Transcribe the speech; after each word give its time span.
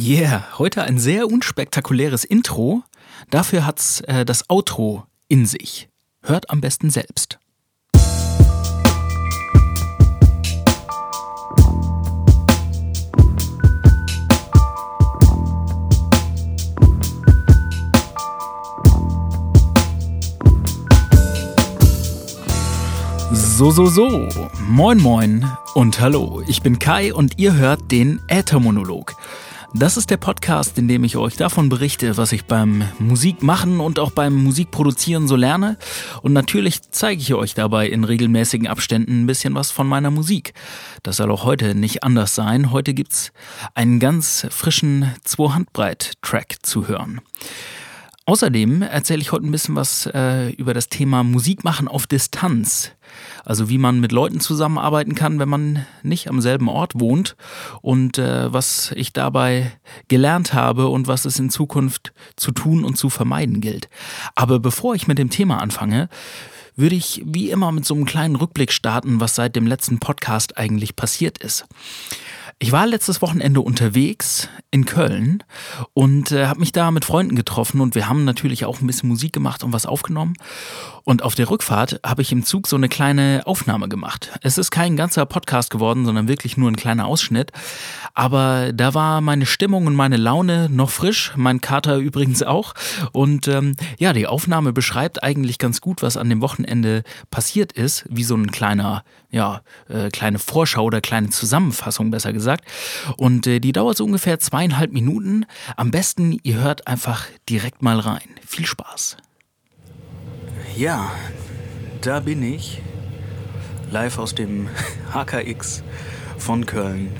Yeah, 0.00 0.44
heute 0.58 0.84
ein 0.84 0.96
sehr 1.00 1.26
unspektakuläres 1.26 2.22
Intro. 2.22 2.84
Dafür 3.30 3.66
hat's 3.66 4.00
äh, 4.02 4.24
das 4.24 4.48
Outro 4.48 5.04
in 5.26 5.44
sich. 5.44 5.88
Hört 6.22 6.50
am 6.50 6.60
besten 6.60 6.88
selbst. 6.88 7.40
So, 23.32 23.72
so, 23.72 23.86
so. 23.86 24.28
Moin, 24.60 24.98
moin 24.98 25.44
und 25.74 26.00
hallo. 26.00 26.40
Ich 26.46 26.62
bin 26.62 26.78
Kai 26.78 27.12
und 27.12 27.38
ihr 27.38 27.54
hört 27.54 27.90
den 27.90 28.20
Äthermonolog. 28.28 29.16
Das 29.74 29.98
ist 29.98 30.08
der 30.08 30.16
Podcast, 30.16 30.78
in 30.78 30.88
dem 30.88 31.04
ich 31.04 31.18
euch 31.18 31.36
davon 31.36 31.68
berichte, 31.68 32.16
was 32.16 32.32
ich 32.32 32.46
beim 32.46 32.84
Musikmachen 32.98 33.80
und 33.80 33.98
auch 33.98 34.10
beim 34.10 34.34
Musikproduzieren 34.34 35.28
so 35.28 35.36
lerne. 35.36 35.76
Und 36.22 36.32
natürlich 36.32 36.90
zeige 36.90 37.20
ich 37.20 37.34
euch 37.34 37.52
dabei 37.52 37.86
in 37.86 38.04
regelmäßigen 38.04 38.66
Abständen 38.66 39.22
ein 39.22 39.26
bisschen 39.26 39.54
was 39.54 39.70
von 39.70 39.86
meiner 39.86 40.10
Musik. 40.10 40.54
Das 41.02 41.18
soll 41.18 41.30
auch 41.30 41.44
heute 41.44 41.74
nicht 41.74 42.02
anders 42.02 42.34
sein. 42.34 42.72
Heute 42.72 42.94
gibt's 42.94 43.30
einen 43.74 44.00
ganz 44.00 44.46
frischen 44.50 45.14
Zwei-Handbreit-Track 45.24 46.56
zu 46.62 46.88
hören. 46.88 47.20
Außerdem 48.28 48.82
erzähle 48.82 49.22
ich 49.22 49.32
heute 49.32 49.46
ein 49.46 49.50
bisschen 49.50 49.74
was 49.74 50.04
äh, 50.12 50.50
über 50.50 50.74
das 50.74 50.90
Thema 50.90 51.22
Musik 51.22 51.64
machen 51.64 51.88
auf 51.88 52.06
Distanz. 52.06 52.92
Also 53.42 53.70
wie 53.70 53.78
man 53.78 54.00
mit 54.00 54.12
Leuten 54.12 54.38
zusammenarbeiten 54.38 55.14
kann, 55.14 55.38
wenn 55.38 55.48
man 55.48 55.86
nicht 56.02 56.28
am 56.28 56.42
selben 56.42 56.68
Ort 56.68 56.92
wohnt 57.00 57.36
und 57.80 58.18
äh, 58.18 58.52
was 58.52 58.92
ich 58.94 59.14
dabei 59.14 59.72
gelernt 60.08 60.52
habe 60.52 60.88
und 60.88 61.06
was 61.06 61.24
es 61.24 61.38
in 61.38 61.48
Zukunft 61.48 62.12
zu 62.36 62.50
tun 62.52 62.84
und 62.84 62.98
zu 62.98 63.08
vermeiden 63.08 63.62
gilt. 63.62 63.88
Aber 64.34 64.58
bevor 64.58 64.94
ich 64.94 65.08
mit 65.08 65.16
dem 65.16 65.30
Thema 65.30 65.62
anfange, 65.62 66.10
würde 66.76 66.96
ich 66.96 67.22
wie 67.24 67.50
immer 67.50 67.72
mit 67.72 67.86
so 67.86 67.94
einem 67.94 68.04
kleinen 68.04 68.36
Rückblick 68.36 68.72
starten, 68.72 69.20
was 69.20 69.36
seit 69.36 69.56
dem 69.56 69.66
letzten 69.66 70.00
Podcast 70.00 70.58
eigentlich 70.58 70.96
passiert 70.96 71.38
ist. 71.38 71.64
Ich 72.60 72.72
war 72.72 72.88
letztes 72.88 73.22
Wochenende 73.22 73.60
unterwegs 73.60 74.48
in 74.72 74.84
Köln 74.84 75.44
und 75.94 76.32
äh, 76.32 76.46
habe 76.46 76.58
mich 76.58 76.72
da 76.72 76.90
mit 76.90 77.04
Freunden 77.04 77.36
getroffen 77.36 77.80
und 77.80 77.94
wir 77.94 78.08
haben 78.08 78.24
natürlich 78.24 78.64
auch 78.64 78.80
ein 78.80 78.86
bisschen 78.88 79.08
Musik 79.08 79.32
gemacht 79.32 79.62
und 79.62 79.72
was 79.72 79.86
aufgenommen. 79.86 80.34
Und 81.04 81.22
auf 81.22 81.36
der 81.36 81.48
Rückfahrt 81.48 82.00
habe 82.04 82.20
ich 82.20 82.32
im 82.32 82.44
Zug 82.44 82.66
so 82.66 82.74
eine 82.74 82.88
kleine 82.88 83.42
Aufnahme 83.46 83.88
gemacht. 83.88 84.32
Es 84.42 84.58
ist 84.58 84.72
kein 84.72 84.96
ganzer 84.96 85.24
Podcast 85.24 85.70
geworden, 85.70 86.04
sondern 86.04 86.26
wirklich 86.26 86.56
nur 86.56 86.68
ein 86.68 86.76
kleiner 86.76 87.06
Ausschnitt. 87.06 87.52
Aber 88.12 88.72
da 88.74 88.92
war 88.92 89.20
meine 89.20 89.46
Stimmung 89.46 89.86
und 89.86 89.94
meine 89.94 90.16
Laune 90.16 90.68
noch 90.68 90.90
frisch, 90.90 91.32
mein 91.36 91.60
Kater 91.60 91.96
übrigens 91.98 92.42
auch. 92.42 92.74
Und 93.12 93.46
ähm, 93.46 93.76
ja, 93.98 94.12
die 94.12 94.26
Aufnahme 94.26 94.72
beschreibt 94.72 95.22
eigentlich 95.22 95.58
ganz 95.58 95.80
gut, 95.80 96.02
was 96.02 96.16
an 96.16 96.28
dem 96.28 96.42
Wochenende 96.42 97.04
passiert 97.30 97.72
ist, 97.72 98.04
wie 98.10 98.24
so 98.24 98.34
ein 98.34 98.50
kleiner, 98.50 99.04
ja, 99.30 99.62
äh, 99.88 100.10
kleine 100.10 100.40
Vorschau 100.40 100.84
oder 100.84 101.00
kleine 101.00 101.30
Zusammenfassung 101.30 102.10
besser 102.10 102.32
gesagt. 102.32 102.47
Und 103.16 103.46
äh, 103.46 103.60
die 103.60 103.72
dauert 103.72 103.96
so 103.96 104.04
ungefähr 104.04 104.38
zweieinhalb 104.38 104.92
Minuten. 104.92 105.44
Am 105.76 105.90
besten, 105.90 106.38
ihr 106.42 106.60
hört 106.60 106.86
einfach 106.86 107.26
direkt 107.48 107.82
mal 107.82 107.98
rein. 107.98 108.28
Viel 108.46 108.66
Spaß. 108.66 109.16
Ja, 110.76 111.10
da 112.00 112.20
bin 112.20 112.42
ich. 112.42 112.80
Live 113.90 114.18
aus 114.18 114.34
dem 114.34 114.68
HKX 115.12 115.82
von 116.38 116.66
Köln 116.66 117.12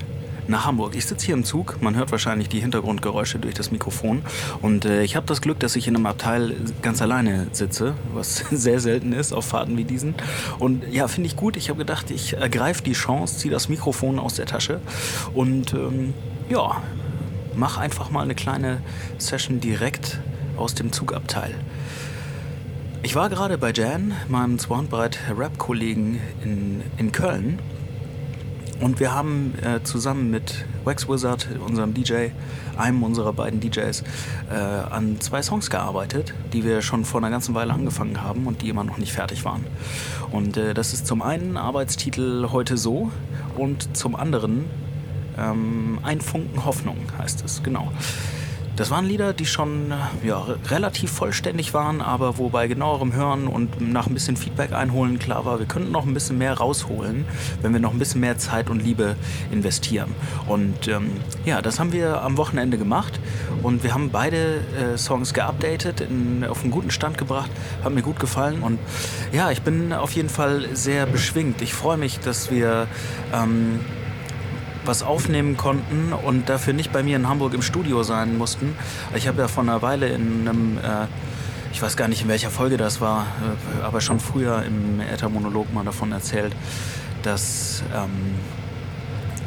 nach 0.49 0.65
Hamburg. 0.65 0.95
Ich 0.95 1.05
sitze 1.05 1.27
hier 1.27 1.35
im 1.35 1.43
Zug, 1.43 1.81
man 1.81 1.95
hört 1.95 2.11
wahrscheinlich 2.11 2.49
die 2.49 2.59
Hintergrundgeräusche 2.59 3.39
durch 3.39 3.53
das 3.53 3.71
Mikrofon 3.71 4.23
und 4.61 4.85
äh, 4.85 5.03
ich 5.03 5.15
habe 5.15 5.25
das 5.27 5.41
Glück, 5.41 5.59
dass 5.59 5.75
ich 5.75 5.87
in 5.87 5.95
einem 5.95 6.07
Abteil 6.07 6.55
ganz 6.81 7.01
alleine 7.01 7.47
sitze, 7.51 7.93
was 8.13 8.37
sehr 8.51 8.79
selten 8.79 9.13
ist 9.13 9.31
auf 9.31 9.45
Fahrten 9.45 9.77
wie 9.77 9.83
diesen. 9.83 10.15
Und 10.57 10.83
ja, 10.91 11.07
finde 11.07 11.27
ich 11.27 11.35
gut. 11.35 11.55
Ich 11.55 11.69
habe 11.69 11.77
gedacht, 11.77 12.11
ich 12.11 12.33
ergreife 12.33 12.83
die 12.83 12.93
Chance, 12.93 13.37
ziehe 13.37 13.51
das 13.51 13.69
Mikrofon 13.69 14.19
aus 14.19 14.33
der 14.33 14.47
Tasche 14.47 14.81
und 15.33 15.73
ähm, 15.73 16.13
ja, 16.49 16.81
mache 17.55 17.79
einfach 17.79 18.09
mal 18.09 18.23
eine 18.23 18.35
kleine 18.35 18.81
Session 19.19 19.59
direkt 19.59 20.19
aus 20.57 20.73
dem 20.73 20.91
Zugabteil. 20.91 21.53
Ich 23.01 23.15
war 23.15 23.29
gerade 23.29 23.57
bei 23.57 23.71
Jan, 23.71 24.13
meinem 24.27 24.59
Swanbreit 24.59 25.19
Rap-Kollegen 25.37 26.19
in, 26.43 26.81
in 26.97 27.11
Köln. 27.11 27.59
Und 28.79 28.99
wir 28.99 29.13
haben 29.13 29.53
äh, 29.61 29.83
zusammen 29.83 30.31
mit 30.31 30.65
Wax 30.85 31.09
Wizard, 31.09 31.47
unserem 31.65 31.93
DJ, 31.93 32.29
einem 32.77 33.03
unserer 33.03 33.33
beiden 33.33 33.59
DJs, 33.59 34.03
äh, 34.49 34.53
an 34.55 35.19
zwei 35.19 35.41
Songs 35.41 35.69
gearbeitet, 35.69 36.33
die 36.53 36.63
wir 36.63 36.81
schon 36.81 37.03
vor 37.03 37.19
einer 37.19 37.29
ganzen 37.29 37.55
Weile 37.55 37.73
angefangen 37.73 38.21
haben 38.23 38.47
und 38.47 38.61
die 38.61 38.69
immer 38.69 38.85
noch 38.85 38.97
nicht 38.97 39.11
fertig 39.11 39.43
waren. 39.43 39.65
Und 40.31 40.55
äh, 40.55 40.73
das 40.73 40.93
ist 40.93 41.07
zum 41.07 41.21
einen 41.21 41.57
Arbeitstitel 41.57 42.47
Heute 42.51 42.77
so 42.77 43.11
und 43.57 43.97
zum 43.97 44.15
anderen 44.15 44.65
ähm, 45.37 45.99
Ein 46.03 46.21
Funken 46.21 46.65
Hoffnung 46.65 46.97
heißt 47.17 47.43
es, 47.45 47.63
genau. 47.63 47.91
Das 48.79 48.91
waren 48.91 49.05
Lieder, 49.05 49.33
die 49.33 49.45
schon 49.45 49.93
ja, 50.23 50.41
relativ 50.69 51.11
vollständig 51.11 51.73
waren, 51.73 52.01
aber 52.01 52.37
wo 52.37 52.47
bei 52.47 52.65
genauerem 52.69 53.11
Hören 53.11 53.47
und 53.47 53.81
nach 53.81 54.07
ein 54.07 54.13
bisschen 54.13 54.37
Feedback 54.37 54.71
einholen 54.71 55.19
klar 55.19 55.43
war, 55.43 55.59
wir 55.59 55.65
könnten 55.65 55.91
noch 55.91 56.05
ein 56.05 56.13
bisschen 56.13 56.37
mehr 56.37 56.53
rausholen, 56.53 57.25
wenn 57.61 57.73
wir 57.73 57.81
noch 57.81 57.91
ein 57.91 57.99
bisschen 57.99 58.21
mehr 58.21 58.37
Zeit 58.37 58.69
und 58.69 58.81
Liebe 58.81 59.17
investieren. 59.51 60.15
Und 60.47 60.87
ähm, 60.87 61.11
ja, 61.43 61.61
das 61.61 61.77
haben 61.77 61.91
wir 61.91 62.21
am 62.21 62.37
Wochenende 62.37 62.77
gemacht 62.77 63.19
und 63.63 63.83
wir 63.83 63.93
haben 63.93 64.11
beide 64.11 64.61
äh, 64.79 64.97
Songs 64.97 65.33
geupdatet, 65.33 65.99
in, 65.99 66.45
auf 66.45 66.61
einen 66.61 66.71
guten 66.71 66.89
Stand 66.89 67.17
gebracht, 67.17 67.51
hat 67.83 67.91
mir 67.91 68.01
gut 68.01 68.17
gefallen 68.17 68.63
und 68.63 68.79
ja, 69.33 69.51
ich 69.51 69.61
bin 69.61 69.91
auf 69.91 70.13
jeden 70.13 70.29
Fall 70.29 70.69
sehr 70.71 71.05
beschwingt. 71.05 71.61
Ich 71.61 71.73
freue 71.73 71.97
mich, 71.97 72.21
dass 72.21 72.49
wir 72.49 72.87
ähm, 73.33 73.81
was 74.89 75.03
aufnehmen 75.03 75.55
konnten 75.55 76.13
und 76.13 76.49
dafür 76.49 76.73
nicht 76.73 76.91
bei 76.91 77.03
mir 77.03 77.15
in 77.15 77.29
Hamburg 77.29 77.53
im 77.53 77.61
Studio 77.61 78.01
sein 78.01 78.39
mussten. 78.39 78.75
Ich 79.15 79.27
habe 79.27 79.39
ja 79.39 79.47
vor 79.47 79.61
einer 79.61 79.83
Weile 79.83 80.07
in 80.07 80.47
einem, 80.47 80.77
äh, 80.79 81.05
ich 81.71 81.79
weiß 81.79 81.95
gar 81.95 82.07
nicht 82.07 82.23
in 82.23 82.27
welcher 82.27 82.49
Folge 82.49 82.75
das 82.75 82.99
war, 82.99 83.27
äh, 83.81 83.83
aber 83.83 84.01
schon 84.01 84.19
früher 84.19 84.63
im 84.63 84.99
Äthermonolog 84.99 85.71
mal 85.75 85.85
davon 85.85 86.11
erzählt, 86.11 86.55
dass 87.21 87.83
ähm, 87.95 88.33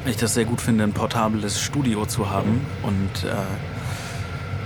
ich 0.06 0.16
das 0.16 0.34
sehr 0.34 0.44
gut 0.44 0.60
finde, 0.60 0.84
ein 0.84 0.92
portables 0.92 1.60
Studio 1.60 2.06
zu 2.06 2.30
haben 2.30 2.64
und 2.84 3.24
äh, 3.24 3.34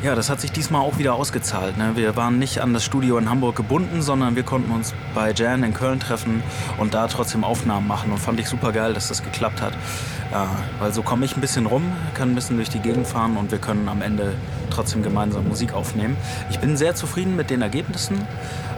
ja, 0.07 0.15
das 0.15 0.31
hat 0.31 0.41
sich 0.41 0.53
diesmal 0.53 0.83
auch 0.83 0.99
wieder 0.99 1.15
ausgezahlt. 1.15 1.77
Ne? 1.79 1.97
Wir 1.97 2.15
waren 2.15 2.39
nicht 2.39 2.61
an 2.61 2.73
das 2.73 2.85
Studio 2.85 3.19
in 3.19 3.29
Hamburg 3.29 3.57
gebunden, 3.57 4.03
sondern 4.03 4.37
wir 4.37 4.45
konnten 4.45 4.71
uns 4.71 4.95
bei 5.17 5.33
Jan 5.33 5.65
in 5.65 5.75
Köln 5.75 5.99
treffen 5.99 6.45
und 6.79 6.95
da 6.95 7.09
trotzdem 7.09 7.43
Aufnahmen 7.43 7.89
machen. 7.89 8.13
Und 8.13 8.19
fand 8.19 8.39
ich 8.39 8.49
super 8.49 8.71
geil, 8.71 8.95
dass 8.95 9.09
das 9.09 9.25
geklappt 9.25 9.61
hat. 9.61 9.73
Ja, 10.31 10.49
weil 10.79 10.93
so 10.93 11.03
komme 11.03 11.25
ich 11.25 11.37
ein 11.37 11.41
bisschen 11.41 11.67
rum, 11.67 11.83
kann 12.15 12.31
ein 12.31 12.35
bisschen 12.37 12.55
durch 12.55 12.69
die 12.69 12.79
Gegend 12.79 13.09
fahren 13.09 13.37
und 13.37 13.51
wir 13.51 13.59
können 13.59 13.89
am 13.89 14.01
Ende 14.01 14.35
trotzdem 14.71 15.03
gemeinsam 15.03 15.49
Musik 15.49 15.73
aufnehmen. 15.73 16.17
Ich 16.51 16.61
bin 16.61 16.77
sehr 16.77 16.95
zufrieden 16.95 17.35
mit 17.35 17.51
den 17.51 17.61
Ergebnissen. 17.61 18.19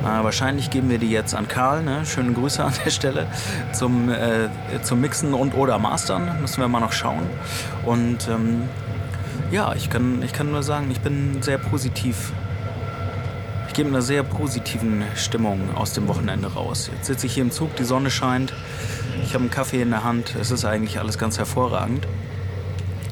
Äh, 0.00 0.24
wahrscheinlich 0.24 0.70
geben 0.70 0.88
wir 0.88 0.96
die 0.96 1.10
jetzt 1.10 1.34
an 1.34 1.46
Karl. 1.46 1.82
Ne? 1.82 2.06
Schöne 2.06 2.32
Grüße 2.32 2.64
an 2.64 2.72
der 2.86 2.90
Stelle 2.90 3.26
zum, 3.72 4.08
äh, 4.08 4.48
zum 4.82 5.02
Mixen 5.02 5.34
und 5.34 5.54
oder 5.54 5.78
Mastern. 5.78 6.40
Müssen 6.40 6.62
wir 6.62 6.68
mal 6.68 6.80
noch 6.80 6.92
schauen. 6.92 7.26
Und 7.84 8.28
ähm, 8.28 8.62
ja, 9.50 9.74
ich 9.74 9.90
kann, 9.90 10.22
ich 10.22 10.32
kann 10.32 10.50
nur 10.50 10.62
sagen, 10.62 10.90
ich 10.90 11.00
bin 11.00 11.42
sehr 11.42 11.58
positiv. 11.58 12.32
Ich 13.68 13.74
gehe 13.74 13.84
mit 13.84 13.94
einer 13.94 14.02
sehr 14.02 14.22
positiven 14.22 15.02
Stimmung 15.14 15.74
aus 15.74 15.92
dem 15.92 16.08
Wochenende 16.08 16.52
raus. 16.52 16.90
Jetzt 16.92 17.06
sitze 17.06 17.26
ich 17.26 17.34
hier 17.34 17.44
im 17.44 17.50
Zug, 17.50 17.74
die 17.76 17.84
Sonne 17.84 18.10
scheint, 18.10 18.52
ich 19.22 19.34
habe 19.34 19.42
einen 19.42 19.50
Kaffee 19.50 19.82
in 19.82 19.90
der 19.90 20.04
Hand, 20.04 20.34
es 20.40 20.50
ist 20.50 20.64
eigentlich 20.64 20.98
alles 20.98 21.18
ganz 21.18 21.38
hervorragend. 21.38 22.06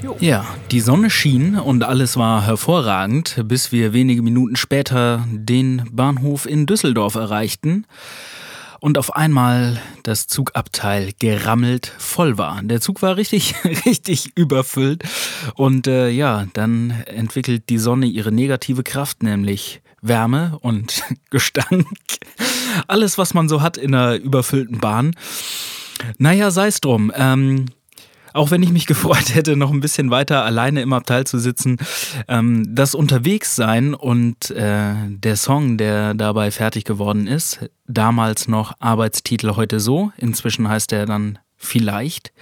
Jo. 0.02 0.16
Ja, 0.20 0.44
die 0.70 0.80
Sonne 0.80 1.08
schien 1.08 1.58
und 1.58 1.82
alles 1.82 2.16
war 2.16 2.44
hervorragend, 2.44 3.42
bis 3.44 3.72
wir 3.72 3.92
wenige 3.92 4.22
Minuten 4.22 4.56
später 4.56 5.24
den 5.30 5.88
Bahnhof 5.90 6.46
in 6.46 6.66
Düsseldorf 6.66 7.14
erreichten 7.14 7.86
und 8.80 8.98
auf 8.98 9.14
einmal 9.14 9.80
das 10.02 10.26
Zugabteil 10.26 11.12
gerammelt 11.18 11.92
voll 11.98 12.38
war. 12.38 12.62
Der 12.62 12.80
Zug 12.80 13.02
war 13.02 13.16
richtig, 13.16 13.54
richtig 13.86 14.36
überfüllt 14.36 15.04
und 15.54 15.86
äh, 15.86 16.08
ja, 16.10 16.46
dann 16.52 16.90
entwickelt 17.06 17.68
die 17.68 17.78
Sonne 17.78 18.06
ihre 18.06 18.32
negative 18.32 18.82
Kraft, 18.82 19.22
nämlich 19.22 19.80
Wärme 20.02 20.58
und 20.60 21.02
Gestank. 21.30 21.86
Alles, 22.86 23.18
was 23.18 23.34
man 23.34 23.48
so 23.48 23.62
hat 23.62 23.76
in 23.76 23.94
einer 23.94 24.16
überfüllten 24.16 24.78
Bahn. 24.78 25.14
Naja, 26.18 26.50
sei 26.50 26.68
es 26.68 26.80
drum. 26.80 27.12
Ähm, 27.14 27.66
auch 28.36 28.50
wenn 28.50 28.62
ich 28.62 28.70
mich 28.70 28.86
gefreut 28.86 29.34
hätte, 29.34 29.56
noch 29.56 29.72
ein 29.72 29.80
bisschen 29.80 30.10
weiter 30.10 30.44
alleine 30.44 30.82
im 30.82 30.92
Abteil 30.92 31.26
zu 31.26 31.38
sitzen, 31.38 31.78
ähm, 32.28 32.74
das 32.74 32.94
Unterwegssein 32.94 33.94
und 33.94 34.50
äh, 34.50 34.94
der 35.08 35.36
Song, 35.36 35.78
der 35.78 36.14
dabei 36.14 36.50
fertig 36.50 36.84
geworden 36.84 37.26
ist, 37.26 37.68
damals 37.86 38.48
noch 38.48 38.74
Arbeitstitel 38.78 39.56
heute 39.56 39.80
so, 39.80 40.12
inzwischen 40.16 40.68
heißt 40.68 40.92
er 40.92 41.06
dann 41.06 41.38
Vielleicht. 41.58 42.32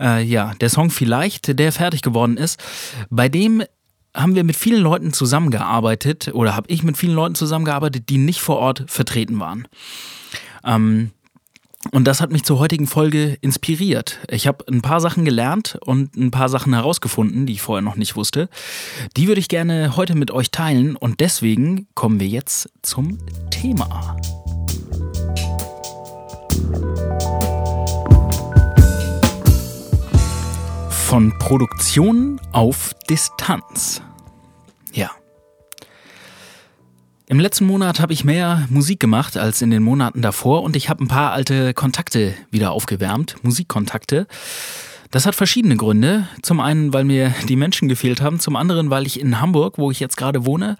Äh, 0.00 0.24
ja, 0.24 0.52
der 0.60 0.68
Song 0.68 0.90
Vielleicht, 0.90 1.58
der 1.58 1.70
fertig 1.70 2.02
geworden 2.02 2.36
ist, 2.36 2.60
bei 3.08 3.28
dem 3.28 3.62
haben 4.14 4.34
wir 4.34 4.44
mit 4.44 4.56
vielen 4.56 4.82
Leuten 4.82 5.12
zusammengearbeitet 5.12 6.32
oder 6.34 6.56
habe 6.56 6.68
ich 6.68 6.82
mit 6.82 6.98
vielen 6.98 7.14
Leuten 7.14 7.34
zusammengearbeitet, 7.34 8.08
die 8.08 8.18
nicht 8.18 8.40
vor 8.40 8.58
Ort 8.58 8.84
vertreten 8.88 9.38
waren. 9.40 9.68
Ähm, 10.64 11.12
und 11.90 12.04
das 12.04 12.20
hat 12.20 12.30
mich 12.30 12.44
zur 12.44 12.58
heutigen 12.58 12.86
Folge 12.86 13.36
inspiriert. 13.40 14.20
Ich 14.28 14.46
habe 14.46 14.64
ein 14.70 14.82
paar 14.82 15.00
Sachen 15.00 15.24
gelernt 15.24 15.78
und 15.84 16.16
ein 16.16 16.30
paar 16.30 16.48
Sachen 16.48 16.72
herausgefunden, 16.72 17.46
die 17.46 17.54
ich 17.54 17.62
vorher 17.62 17.82
noch 17.82 17.96
nicht 17.96 18.14
wusste. 18.14 18.48
Die 19.16 19.26
würde 19.26 19.40
ich 19.40 19.48
gerne 19.48 19.96
heute 19.96 20.14
mit 20.14 20.30
euch 20.30 20.50
teilen 20.50 20.94
und 20.94 21.20
deswegen 21.20 21.88
kommen 21.94 22.20
wir 22.20 22.28
jetzt 22.28 22.68
zum 22.82 23.18
Thema. 23.50 24.16
Von 30.88 31.36
Produktion 31.38 32.40
auf 32.52 32.94
Distanz. 33.10 34.00
Im 37.32 37.40
letzten 37.40 37.64
Monat 37.64 37.98
habe 37.98 38.12
ich 38.12 38.24
mehr 38.24 38.66
Musik 38.68 39.00
gemacht 39.00 39.38
als 39.38 39.62
in 39.62 39.70
den 39.70 39.82
Monaten 39.82 40.20
davor 40.20 40.62
und 40.62 40.76
ich 40.76 40.90
habe 40.90 41.02
ein 41.02 41.08
paar 41.08 41.32
alte 41.32 41.72
Kontakte 41.72 42.34
wieder 42.50 42.72
aufgewärmt, 42.72 43.36
Musikkontakte. 43.42 44.26
Das 45.10 45.24
hat 45.24 45.34
verschiedene 45.34 45.76
Gründe. 45.76 46.28
Zum 46.42 46.60
einen, 46.60 46.92
weil 46.92 47.04
mir 47.04 47.34
die 47.48 47.56
Menschen 47.56 47.88
gefehlt 47.88 48.20
haben, 48.20 48.38
zum 48.38 48.54
anderen, 48.54 48.90
weil 48.90 49.06
ich 49.06 49.18
in 49.18 49.40
Hamburg, 49.40 49.78
wo 49.78 49.90
ich 49.90 49.98
jetzt 49.98 50.18
gerade 50.18 50.44
wohne, 50.44 50.76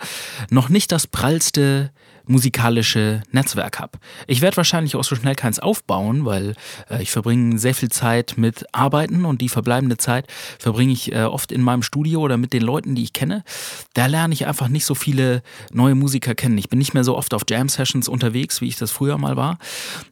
noch 0.50 0.68
nicht 0.68 0.92
das 0.92 1.06
prallste 1.06 1.90
musikalische 2.26 3.22
Netzwerk 3.30 3.78
habe. 3.78 3.98
Ich 4.26 4.40
werde 4.40 4.56
wahrscheinlich 4.56 4.96
auch 4.96 5.04
so 5.04 5.16
schnell 5.16 5.34
keins 5.34 5.58
aufbauen, 5.58 6.24
weil 6.24 6.54
äh, 6.90 7.02
ich 7.02 7.10
verbringe 7.10 7.58
sehr 7.58 7.74
viel 7.74 7.90
Zeit 7.90 8.34
mit 8.36 8.64
Arbeiten 8.72 9.24
und 9.24 9.40
die 9.40 9.48
verbleibende 9.48 9.96
Zeit 9.96 10.26
verbringe 10.58 10.92
ich 10.92 11.12
äh, 11.12 11.24
oft 11.24 11.52
in 11.52 11.62
meinem 11.62 11.82
Studio 11.82 12.20
oder 12.20 12.36
mit 12.36 12.52
den 12.52 12.62
Leuten, 12.62 12.94
die 12.94 13.02
ich 13.02 13.12
kenne. 13.12 13.44
Da 13.94 14.06
lerne 14.06 14.34
ich 14.34 14.46
einfach 14.46 14.68
nicht 14.68 14.84
so 14.84 14.94
viele 14.94 15.42
neue 15.72 15.94
Musiker 15.94 16.34
kennen. 16.34 16.58
Ich 16.58 16.68
bin 16.68 16.78
nicht 16.78 16.94
mehr 16.94 17.04
so 17.04 17.16
oft 17.16 17.34
auf 17.34 17.42
Jam-Sessions 17.48 18.08
unterwegs, 18.08 18.60
wie 18.60 18.68
ich 18.68 18.76
das 18.76 18.90
früher 18.90 19.18
mal 19.18 19.36
war. 19.36 19.58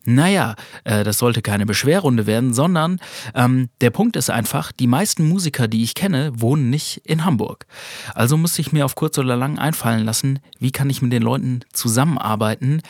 Naja, 0.05 0.57
äh, 0.85 1.05
das 1.05 1.19
sollte 1.19 1.43
keine 1.43 1.67
Beschwerrunde 1.67 2.27
werden, 2.27 2.53
sondern 2.53 3.01
ähm, 3.35 3.69
der 3.81 3.91
Punkt 3.91 4.17
ist 4.17 4.31
einfach, 4.31 4.73
die 4.73 4.87
meisten 4.87 5.29
Musiker, 5.29 5.69
die 5.69 5.83
ich 5.83 5.95
kenne, 5.95 6.33
wohnen 6.35 6.71
nicht 6.71 6.99
in 7.05 7.25
Hamburg. 7.25 7.67
Also 8.15 8.37
muss 8.37 8.59
ich 8.59 8.73
mir 8.73 8.85
auf 8.85 8.95
kurz 8.95 9.17
oder 9.19 9.37
lang 9.37 9.59
einfallen 9.59 10.05
lassen, 10.05 10.41
wie 10.59 10.73
kann 10.73 10.91
ich 10.91 11.03
mit 11.03 11.13
den 11.13 11.23
Leuten 11.23 11.61
zusammen 11.73 12.00
zusammenarbeiten, 12.01 12.81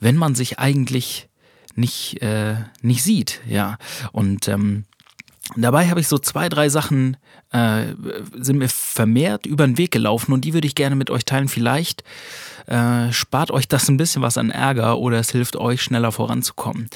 wenn 0.00 0.16
man 0.16 0.34
sich 0.34 0.58
eigentlich 0.58 1.28
nicht, 1.74 2.22
äh, 2.22 2.56
nicht 2.80 3.02
sieht, 3.02 3.40
ja. 3.46 3.76
Und 4.12 4.48
ähm, 4.48 4.84
dabei 5.56 5.88
habe 5.88 6.00
ich 6.00 6.08
so 6.08 6.18
zwei, 6.18 6.48
drei 6.48 6.68
Sachen 6.68 7.16
äh, 7.52 7.94
sind 8.34 8.58
mir 8.58 8.68
vermehrt 8.68 9.46
über 9.46 9.66
den 9.66 9.78
Weg 9.78 9.90
gelaufen 9.90 10.32
und 10.32 10.44
die 10.44 10.54
würde 10.54 10.66
ich 10.66 10.74
gerne 10.74 10.96
mit 10.96 11.10
euch 11.10 11.24
teilen. 11.24 11.48
Vielleicht 11.48 12.04
äh, 12.66 13.12
spart 13.12 13.50
euch 13.50 13.68
das 13.68 13.88
ein 13.88 13.96
bisschen 13.96 14.22
was 14.22 14.38
an 14.38 14.50
Ärger 14.50 14.98
oder 14.98 15.18
es 15.18 15.30
hilft 15.30 15.56
euch 15.56 15.82
schneller 15.82 16.12
voranzukommen. 16.12 16.88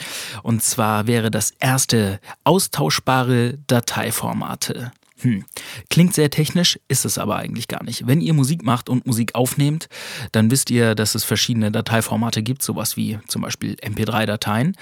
Und 0.43 0.63
zwar 0.63 1.07
wäre 1.07 1.31
das 1.31 1.53
erste 1.61 2.19
austauschbare 2.45 3.59
Dateiformate. 3.67 4.93
Hm. 5.23 5.45
Klingt 5.89 6.15
sehr 6.15 6.31
technisch, 6.31 6.79
ist 6.89 7.05
es 7.05 7.17
aber 7.17 7.37
eigentlich 7.37 7.69
gar 7.69 7.83
nicht. 7.85 8.07
Wenn 8.07 8.21
ihr 8.21 8.35
Musik 8.35 8.65
macht 8.65 8.89
und 8.89 9.07
Musik 9.07 9.35
aufnehmt, 9.35 9.89
dann 10.33 10.51
wisst 10.51 10.71
ihr, 10.71 10.95
dass 10.95 11.15
es 11.15 11.25
verschiedene 11.25 11.71
Dateiformate 11.71 12.43
gibt, 12.43 12.63
sowas 12.63 12.97
wie 12.97 13.19
zum 13.29 13.43
Beispiel 13.43 13.75
MP3-Dateien. 13.75 14.77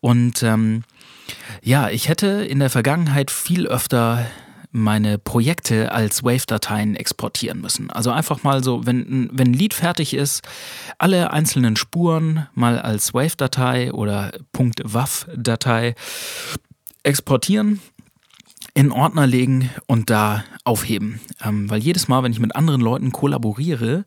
Und 0.00 0.42
ähm, 0.42 0.82
ja, 1.62 1.88
ich 1.88 2.08
hätte 2.08 2.26
in 2.26 2.58
der 2.58 2.70
Vergangenheit 2.70 3.30
viel 3.30 3.66
öfter 3.66 4.26
meine 4.72 5.18
Projekte 5.18 5.92
als 5.92 6.22
Wave-Dateien 6.22 6.96
exportieren 6.96 7.60
müssen. 7.60 7.90
Also 7.90 8.10
einfach 8.10 8.42
mal 8.42 8.62
so, 8.62 8.84
wenn, 8.84 9.30
wenn 9.32 9.48
ein 9.48 9.54
Lied 9.54 9.72
fertig 9.72 10.12
ist, 10.12 10.46
alle 10.98 11.32
einzelnen 11.32 11.76
Spuren 11.76 12.46
mal 12.54 12.78
als 12.78 13.14
Wave-Datei 13.14 13.92
oder 13.92 14.32
.wav-Datei 14.52 15.94
exportieren 17.04 17.80
in 18.76 18.92
Ordner 18.92 19.26
legen 19.26 19.70
und 19.86 20.10
da 20.10 20.44
aufheben. 20.64 21.18
Ähm, 21.42 21.70
weil 21.70 21.78
jedes 21.78 22.08
Mal, 22.08 22.22
wenn 22.22 22.32
ich 22.32 22.40
mit 22.40 22.54
anderen 22.54 22.82
Leuten 22.82 23.10
kollaboriere, 23.10 24.04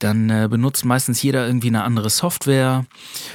dann 0.00 0.28
äh, 0.30 0.48
benutzt 0.50 0.84
meistens 0.84 1.22
jeder 1.22 1.46
irgendwie 1.46 1.68
eine 1.68 1.84
andere 1.84 2.10
Software. 2.10 2.86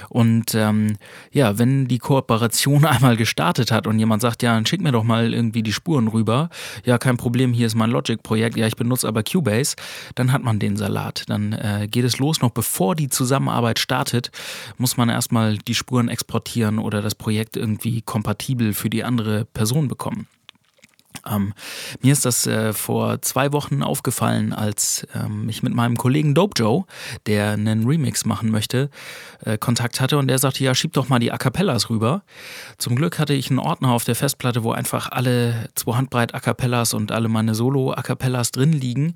Und 0.09 0.53
ähm, 0.53 0.97
ja, 1.31 1.57
wenn 1.57 1.87
die 1.87 1.97
Kooperation 1.97 2.83
einmal 2.85 3.15
gestartet 3.15 3.71
hat 3.71 3.87
und 3.87 3.99
jemand 3.99 4.21
sagt, 4.21 4.43
ja, 4.43 4.53
dann 4.53 4.65
schick 4.65 4.81
mir 4.81 4.91
doch 4.91 5.05
mal 5.05 5.33
irgendwie 5.33 5.63
die 5.63 5.71
Spuren 5.71 6.09
rüber. 6.09 6.49
Ja, 6.83 6.97
kein 6.97 7.15
Problem, 7.15 7.53
hier 7.53 7.67
ist 7.67 7.75
mein 7.75 7.89
Logic-Projekt. 7.91 8.57
Ja, 8.57 8.67
ich 8.67 8.75
benutze 8.75 9.07
aber 9.07 9.23
Cubase. 9.23 9.77
Dann 10.15 10.33
hat 10.33 10.43
man 10.43 10.59
den 10.59 10.75
Salat. 10.75 11.23
Dann 11.27 11.53
äh, 11.53 11.87
geht 11.89 12.03
es 12.03 12.19
los. 12.19 12.41
Noch 12.41 12.51
bevor 12.51 12.95
die 12.95 13.07
Zusammenarbeit 13.07 13.79
startet, 13.79 14.29
muss 14.77 14.97
man 14.97 15.07
erstmal 15.07 15.57
die 15.57 15.75
Spuren 15.75 16.09
exportieren 16.09 16.79
oder 16.79 17.01
das 17.01 17.15
Projekt 17.15 17.55
irgendwie 17.55 18.01
kompatibel 18.01 18.73
für 18.73 18.89
die 18.89 19.05
andere 19.05 19.45
Person 19.45 19.87
bekommen. 19.87 20.27
Ähm, 21.29 21.53
mir 22.01 22.13
ist 22.13 22.25
das 22.25 22.47
äh, 22.47 22.73
vor 22.73 23.21
zwei 23.21 23.51
Wochen 23.53 23.83
aufgefallen, 23.83 24.53
als 24.53 25.07
ähm, 25.15 25.49
ich 25.49 25.63
mit 25.63 25.73
meinem 25.73 25.97
Kollegen 25.97 26.33
Dope 26.33 26.53
Joe, 26.57 26.85
der 27.25 27.51
einen 27.51 27.85
Remix 27.85 28.25
machen 28.25 28.51
möchte, 28.51 28.89
äh, 29.43 29.57
Kontakt 29.57 30.01
hatte 30.01 30.17
und 30.17 30.27
der 30.27 30.39
sagte, 30.39 30.63
ja, 30.63 30.75
schieb 30.75 30.93
doch 30.93 31.09
mal 31.09 31.19
die 31.19 31.31
A 31.31 31.37
Cappellas 31.37 31.89
rüber. 31.89 32.23
Zum 32.77 32.95
Glück 32.95 33.19
hatte 33.19 33.33
ich 33.33 33.49
einen 33.49 33.59
Ordner 33.59 33.91
auf 33.91 34.03
der 34.03 34.15
Festplatte, 34.15 34.63
wo 34.63 34.71
einfach 34.71 35.11
alle 35.11 35.69
zwei 35.75 35.95
Handbreit 35.95 36.33
A 36.33 36.39
Cappellas 36.39 36.93
und 36.93 37.11
alle 37.11 37.27
meine 37.27 37.55
Solo 37.55 37.93
A 37.93 38.01
Cappellas 38.01 38.51
drin 38.51 38.73
liegen 38.73 39.15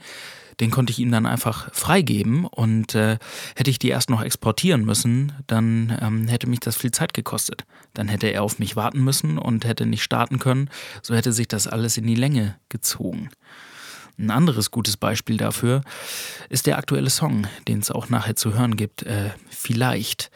den 0.60 0.72
konnte 0.72 0.92
ich 0.92 1.00
ihm 1.00 1.12
dann 1.12 1.26
einfach 1.26 1.74
freigeben 1.74 2.46
und 2.46 2.96
äh, 2.96 3.18
hätte 3.56 3.70
ich 3.70 3.80
die 3.80 3.90
erst 3.90 4.10
noch 4.10 4.22
exportieren 4.22 4.84
müssen, 4.86 5.34
dann 5.48 5.98
ähm, 6.02 6.28
hätte 6.28 6.48
mich 6.48 6.60
das 6.60 6.76
viel 6.76 6.92
Zeit 6.92 7.14
gekostet. 7.14 7.66
Dann 7.94 8.08
hätte 8.08 8.28
er 8.28 8.44
auf 8.44 8.60
mich 8.60 8.76
warten 8.76 9.04
müssen 9.04 9.38
und 9.38 9.66
hätte 9.66 9.86
nicht 9.86 10.04
starten 10.04 10.40
können, 10.40 10.70
so 11.02 11.16
hätte 11.16 11.34
sich 11.34 11.48
das 11.48 11.68
alles 11.68 11.98
in 11.98 12.06
die 12.06 12.16
Länge 12.16 12.56
gezogen. 12.70 13.30
Ein 14.18 14.32
anderes 14.32 14.70
gutes 14.70 14.98
Beispiel 14.98 15.38
dafür 15.38 15.82
ist 16.50 16.68
der 16.68 16.78
aktuelle 16.78 17.10
Song, 17.10 17.48
den 17.70 17.80
es 17.80 17.90
auch 17.90 18.10
nachher 18.10 18.36
zu 18.36 18.54
hören 18.54 18.76
gibt, 18.76 19.04
äh, 19.04 19.30
Vielleicht. 19.50 20.30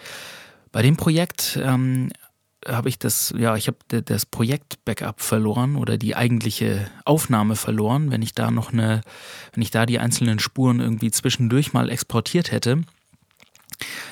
Bei 0.72 0.82
dem 0.82 0.98
Projekt 0.98 1.60
ähm, 1.62 2.10
habe 2.68 2.90
ich 2.90 3.00
das, 3.00 3.34
ja, 3.38 3.56
ich 3.56 3.68
habe 3.68 4.02
das 4.04 4.26
Projekt-Backup 4.26 5.22
verloren 5.22 5.76
oder 5.76 5.98
die 5.98 6.16
eigentliche 6.16 6.88
Aufnahme 7.06 7.56
verloren, 7.56 8.12
wenn 8.12 8.22
ich 8.22 8.34
da 8.34 8.52
noch 8.52 8.74
eine, 8.74 9.02
wenn 9.54 9.64
ich 9.64 9.72
da 9.72 9.86
die 9.86 10.00
einzelnen 10.00 10.40
Spuren 10.40 10.80
irgendwie 10.80 11.12
zwischendurch 11.12 11.74
mal 11.74 11.90
exportiert 11.90 12.52
hätte, 12.52 12.82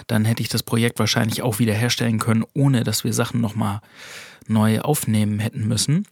dann 0.08 0.26
hätte 0.26 0.42
ich 0.42 0.50
das 0.50 0.64
Projekt 0.64 1.00
wahrscheinlich 1.00 1.42
auch 1.42 1.60
wieder 1.60 1.74
herstellen 1.74 2.20
können, 2.20 2.46
ohne 2.54 2.84
dass 2.84 3.04
wir 3.04 3.14
Sachen 3.14 3.42
nochmal 3.42 3.82
neu 4.48 4.82
aufnehmen 4.82 5.40
hätten 5.40 5.68
müssen. 5.68 6.08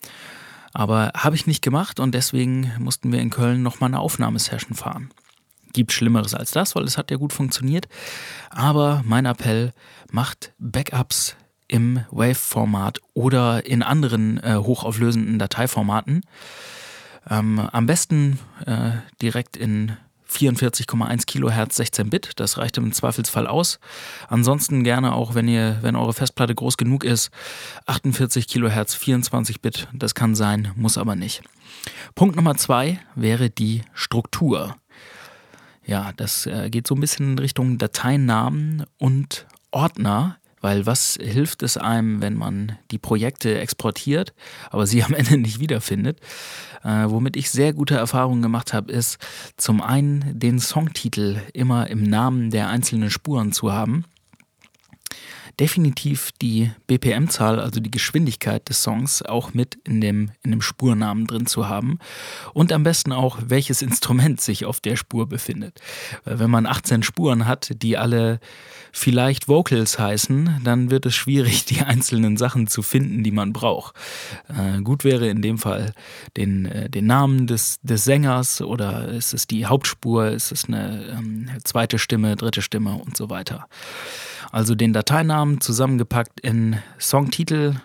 Aber 0.73 1.11
habe 1.15 1.35
ich 1.35 1.47
nicht 1.47 1.63
gemacht 1.63 1.99
und 1.99 2.13
deswegen 2.13 2.71
mussten 2.77 3.11
wir 3.11 3.19
in 3.19 3.31
Köln 3.31 3.63
nochmal 3.63 3.89
eine 3.89 3.99
Aufnahmesession 3.99 4.75
fahren. 4.75 5.09
Gibt 5.73 5.91
Schlimmeres 5.91 6.33
als 6.33 6.51
das, 6.51 6.75
weil 6.75 6.83
es 6.83 6.97
hat 6.97 7.11
ja 7.11 7.17
gut 7.17 7.33
funktioniert. 7.33 7.87
Aber 8.49 9.01
mein 9.05 9.25
Appell, 9.25 9.73
macht 10.11 10.53
Backups 10.57 11.35
im 11.69 12.03
Wave-Format 12.11 12.99
oder 13.13 13.65
in 13.65 13.81
anderen 13.81 14.43
äh, 14.43 14.55
hochauflösenden 14.55 15.39
Dateiformaten. 15.39 16.25
Ähm, 17.29 17.59
am 17.71 17.85
besten 17.85 18.39
äh, 18.65 18.91
direkt 19.21 19.55
in 19.55 19.95
44,1 20.29 21.25
Kilohertz 21.25 21.75
16 21.77 22.09
Bit, 22.09 22.31
das 22.35 22.57
reicht 22.57 22.77
im 22.77 22.91
Zweifelsfall 22.91 23.47
aus. 23.47 23.79
Ansonsten 24.27 24.83
gerne 24.83 25.13
auch, 25.13 25.33
wenn 25.33 25.47
ihr, 25.47 25.79
wenn 25.81 25.95
eure 25.95 26.13
Festplatte 26.13 26.53
groß 26.53 26.77
genug 26.77 27.03
ist, 27.03 27.31
48 27.87 28.47
Kilohertz 28.47 28.93
24 28.95 29.61
Bit, 29.61 29.87
das 29.93 30.15
kann 30.15 30.35
sein, 30.35 30.71
muss 30.75 30.97
aber 30.97 31.15
nicht. 31.15 31.41
Punkt 32.15 32.35
Nummer 32.35 32.55
zwei 32.55 32.99
wäre 33.15 33.49
die 33.49 33.83
Struktur. 33.93 34.75
Ja, 35.85 36.11
das 36.17 36.45
äh, 36.45 36.69
geht 36.69 36.85
so 36.85 36.95
ein 36.95 37.01
bisschen 37.01 37.31
in 37.31 37.39
Richtung 37.39 37.77
Dateinamen 37.77 38.85
und 38.97 39.47
Ordner. 39.71 40.37
Weil 40.61 40.85
was 40.85 41.17
hilft 41.21 41.63
es 41.63 41.77
einem, 41.77 42.21
wenn 42.21 42.35
man 42.35 42.77
die 42.91 42.97
Projekte 42.97 43.57
exportiert, 43.59 44.33
aber 44.69 44.87
sie 44.87 45.03
am 45.05 45.13
Ende 45.13 45.37
nicht 45.37 45.59
wiederfindet? 45.59 46.19
Äh, 46.83 47.05
womit 47.07 47.35
ich 47.35 47.49
sehr 47.49 47.73
gute 47.73 47.95
Erfahrungen 47.95 48.41
gemacht 48.41 48.73
habe, 48.73 48.91
ist 48.91 49.17
zum 49.57 49.81
einen 49.81 50.39
den 50.39 50.59
Songtitel 50.59 51.41
immer 51.53 51.87
im 51.87 52.03
Namen 52.03 52.51
der 52.51 52.69
einzelnen 52.69 53.09
Spuren 53.09 53.51
zu 53.51 53.71
haben. 53.71 54.05
Definitiv 55.59 56.31
die 56.41 56.71
BPM-Zahl, 56.87 57.59
also 57.59 57.79
die 57.79 57.91
Geschwindigkeit 57.91 58.67
des 58.69 58.81
Songs, 58.81 59.21
auch 59.21 59.53
mit 59.53 59.77
in 59.85 60.01
dem, 60.01 60.31
in 60.41 60.51
dem 60.51 60.61
Spurnamen 60.61 61.27
drin 61.27 61.45
zu 61.45 61.67
haben. 61.67 61.99
Und 62.53 62.71
am 62.71 62.83
besten 62.83 63.11
auch, 63.11 63.37
welches 63.45 63.81
Instrument 63.81 64.41
sich 64.41 64.65
auf 64.65 64.79
der 64.79 64.95
Spur 64.95 65.27
befindet. 65.27 65.81
Wenn 66.23 66.49
man 66.49 66.65
18 66.65 67.03
Spuren 67.03 67.45
hat, 67.45 67.71
die 67.81 67.97
alle 67.97 68.39
vielleicht 68.91 69.47
Vocals 69.47 69.99
heißen, 69.99 70.61
dann 70.63 70.89
wird 70.89 71.05
es 71.05 71.15
schwierig, 71.15 71.65
die 71.69 71.81
einzelnen 71.81 72.37
Sachen 72.37 72.67
zu 72.67 72.81
finden, 72.81 73.23
die 73.23 73.31
man 73.31 73.53
braucht. 73.53 73.95
Äh, 74.47 74.81
gut 74.81 75.03
wäre 75.03 75.27
in 75.27 75.41
dem 75.41 75.57
Fall 75.57 75.93
den, 76.37 76.65
äh, 76.65 76.89
den 76.89 77.05
Namen 77.05 77.47
des, 77.47 77.79
des 77.81 78.03
Sängers 78.03 78.61
oder 78.61 79.09
ist 79.09 79.33
es 79.33 79.47
die 79.47 79.65
Hauptspur, 79.65 80.29
ist 80.29 80.51
es 80.51 80.65
eine 80.65 81.17
ähm, 81.17 81.49
zweite 81.63 81.99
Stimme, 81.99 82.35
dritte 82.35 82.61
Stimme 82.61 82.95
und 82.95 83.17
so 83.17 83.29
weiter. 83.29 83.67
Also 84.51 84.75
den 84.75 84.93
Dateinamen 84.93 85.61
zusammengepackt 85.61 86.39
in 86.39 86.77
Songtitel, 86.99 87.75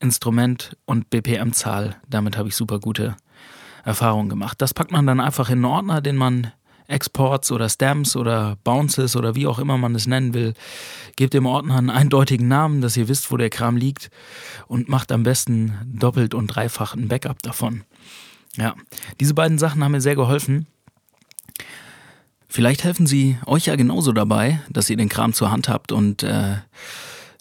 Instrument 0.00 0.76
und 0.86 1.10
BPM-Zahl. 1.10 1.96
Damit 2.08 2.36
habe 2.38 2.48
ich 2.48 2.56
super 2.56 2.78
gute 2.78 3.16
Erfahrungen 3.84 4.28
gemacht. 4.28 4.60
Das 4.60 4.74
packt 4.74 4.92
man 4.92 5.06
dann 5.06 5.20
einfach 5.20 5.48
in 5.48 5.58
einen 5.58 5.64
Ordner, 5.66 6.00
den 6.00 6.16
man 6.16 6.52
Exports 6.88 7.50
oder 7.52 7.68
Stamps 7.68 8.16
oder 8.16 8.56
Bounces 8.64 9.16
oder 9.16 9.34
wie 9.34 9.46
auch 9.46 9.58
immer 9.58 9.76
man 9.76 9.94
es 9.94 10.06
nennen 10.06 10.34
will. 10.34 10.54
Gebt 11.16 11.34
dem 11.34 11.46
Ordner 11.46 11.76
einen 11.76 11.90
eindeutigen 11.90 12.48
Namen, 12.48 12.80
dass 12.80 12.96
ihr 12.96 13.08
wisst, 13.08 13.30
wo 13.30 13.36
der 13.36 13.50
Kram 13.50 13.76
liegt 13.76 14.10
und 14.68 14.88
macht 14.88 15.12
am 15.12 15.22
besten 15.22 15.74
doppelt 15.84 16.34
und 16.34 16.48
dreifach 16.48 16.94
ein 16.94 17.08
Backup 17.08 17.42
davon. 17.42 17.82
Ja, 18.56 18.74
diese 19.20 19.34
beiden 19.34 19.58
Sachen 19.58 19.82
haben 19.84 19.92
mir 19.92 20.00
sehr 20.00 20.16
geholfen. 20.16 20.66
Vielleicht 22.48 22.84
helfen 22.84 23.06
sie 23.06 23.38
euch 23.46 23.66
ja 23.66 23.76
genauso 23.76 24.12
dabei, 24.12 24.60
dass 24.70 24.90
ihr 24.90 24.96
den 24.96 25.08
Kram 25.08 25.32
zur 25.32 25.50
Hand 25.50 25.68
habt 25.68 25.92
und 25.92 26.22
äh, 26.22 26.56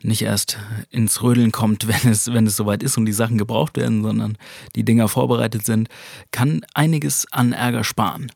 nicht 0.02 0.22
erst 0.22 0.58
ins 0.90 1.22
Rödeln 1.22 1.52
kommt, 1.52 1.88
wenn 2.04 2.12
es, 2.12 2.32
wenn 2.32 2.48
es 2.48 2.56
soweit 2.56 2.84
ist 2.84 2.98
und 2.98 3.06
die 3.06 3.14
Sachen 3.14 3.38
gebraucht 3.38 3.78
werden, 3.78 4.04
sondern 4.04 4.38
die 4.76 4.84
Dinger 4.84 5.08
vorbereitet 5.08 5.66
sind, 5.66 5.90
kann 6.32 6.62
einiges 6.74 7.28
an 7.32 7.54
Ärger 7.54 7.84
sparen. 7.84 8.32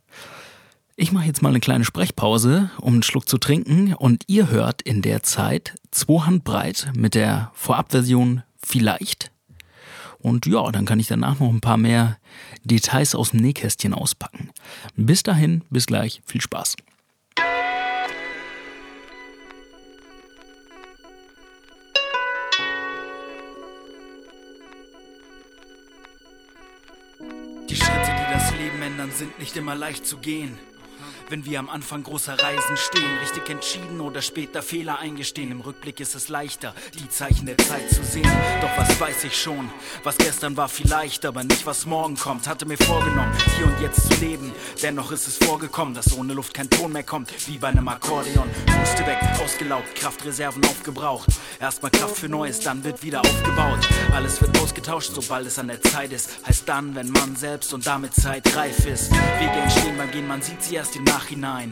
Ich 0.96 1.14
mache 1.14 1.28
jetzt 1.28 1.42
mal 1.42 1.50
eine 1.50 1.62
kleine 1.62 1.86
Sprechpause, 1.86 2.72
um 2.82 2.94
einen 2.94 3.04
Schluck 3.04 3.30
zu 3.30 3.38
trinken 3.38 3.94
und 3.94 4.24
ihr 4.28 4.50
hört 4.50 4.82
in 4.82 5.02
der 5.02 5.24
Zeit 5.24 5.76
zwei 5.92 6.26
Handbreit 6.26 6.92
mit 6.94 7.16
der 7.16 7.52
Vorabversion 7.54 8.44
vielleicht. 8.62 9.32
Und 10.20 10.46
ja, 10.46 10.70
dann 10.72 10.86
kann 10.86 11.00
ich 11.00 11.08
danach 11.08 11.40
noch 11.40 11.50
ein 11.50 11.62
paar 11.62 11.78
mehr 11.78 12.18
Details 12.64 13.16
aus 13.16 13.32
dem 13.32 13.40
Nähkästchen 13.40 13.94
auspacken. 13.94 14.50
Bis 14.96 15.24
dahin, 15.24 15.64
bis 15.70 15.86
gleich, 15.86 16.22
viel 16.26 16.42
Spaß. 16.42 16.76
Die 27.70 27.76
Schritte, 27.76 28.12
die 28.18 28.34
das 28.34 28.52
Leben 28.58 28.82
ändern, 28.82 29.12
sind 29.12 29.40
nicht 29.40 29.56
immer 29.56 29.76
leicht 29.76 30.06
zu 30.06 30.18
gehen. 30.18 30.58
Wenn 31.30 31.46
wir 31.46 31.60
am 31.60 31.70
Anfang 31.70 32.02
großer 32.02 32.42
Reisen 32.42 32.76
stehen, 32.76 33.20
richtig 33.20 33.52
entschieden 33.52 34.02
oder 34.02 34.20
später 34.20 34.64
Fehler 34.64 34.98
eingestehen. 34.98 35.52
Im 35.52 35.62
Rückblick 35.62 36.00
ist 36.00 36.16
es 36.16 36.28
leichter, 36.28 36.74
die 36.98 37.08
Zeichen 37.08 37.46
der 37.46 37.56
Zeit 37.60 37.88
zu 37.92 38.04
sehen. 38.04 38.32
Doch 38.62 38.76
was 38.76 39.00
weiß 39.00 39.26
ich 39.26 39.40
schon? 39.40 39.70
Was 40.04 40.18
gestern 40.18 40.58
war 40.58 40.70
vielleicht, 40.70 41.28
aber 41.28 41.44
nicht 41.44 41.68
was 41.68 41.86
morgen 41.86 42.18
kommt. 42.18 42.48
Hatte 42.48 42.66
mir 42.66 42.78
vorgenommen, 42.78 43.32
hier 43.56 43.68
und 43.68 43.80
jetzt 43.80 44.12
zu 44.12 44.26
leben. 44.26 44.52
Dennoch 44.82 45.12
ist 45.12 45.28
es 45.28 45.38
vorgekommen, 45.38 45.94
dass 45.94 46.18
ohne 46.18 46.34
Luft 46.34 46.56
kein 46.56 46.68
Ton 46.68 46.94
mehr 46.94 47.04
kommt, 47.04 47.32
wie 47.48 47.60
bei 47.60 47.68
einem 47.68 47.88
Akkordeon. 47.88 48.50
Puste 48.66 49.06
weg, 49.06 49.20
ausgelaugt, 49.40 49.94
Kraftreserven 49.94 50.66
aufgebraucht. 50.66 51.30
Erstmal 51.60 51.92
Kraft 51.92 52.18
für 52.18 52.30
Neues, 52.30 52.60
dann 52.62 52.84
wird 52.84 53.04
wieder 53.04 53.22
aufgebaut. 53.22 53.88
Alles 54.12 54.42
wird 54.42 54.58
ausgetauscht, 54.58 55.12
sobald 55.14 55.46
es 55.46 55.60
an 55.60 55.68
der 55.68 55.80
Zeit 55.80 56.12
ist. 56.12 56.40
Heißt 56.48 56.68
dann, 56.68 56.96
wenn 56.96 57.12
man 57.12 57.36
selbst 57.36 57.72
und 57.72 57.86
damit 57.86 58.16
Zeit 58.16 58.56
reif 58.56 58.88
ist. 58.88 59.12
Wege 59.12 59.60
entstehen 59.62 59.96
beim 59.96 60.10
Gehen, 60.10 60.28
man 60.28 60.42
sieht 60.42 60.64
sie 60.64 60.74
erst 60.74 60.96
im 60.96 61.04
Nachhinein. 61.04 61.19
Nachhinein. 61.20 61.70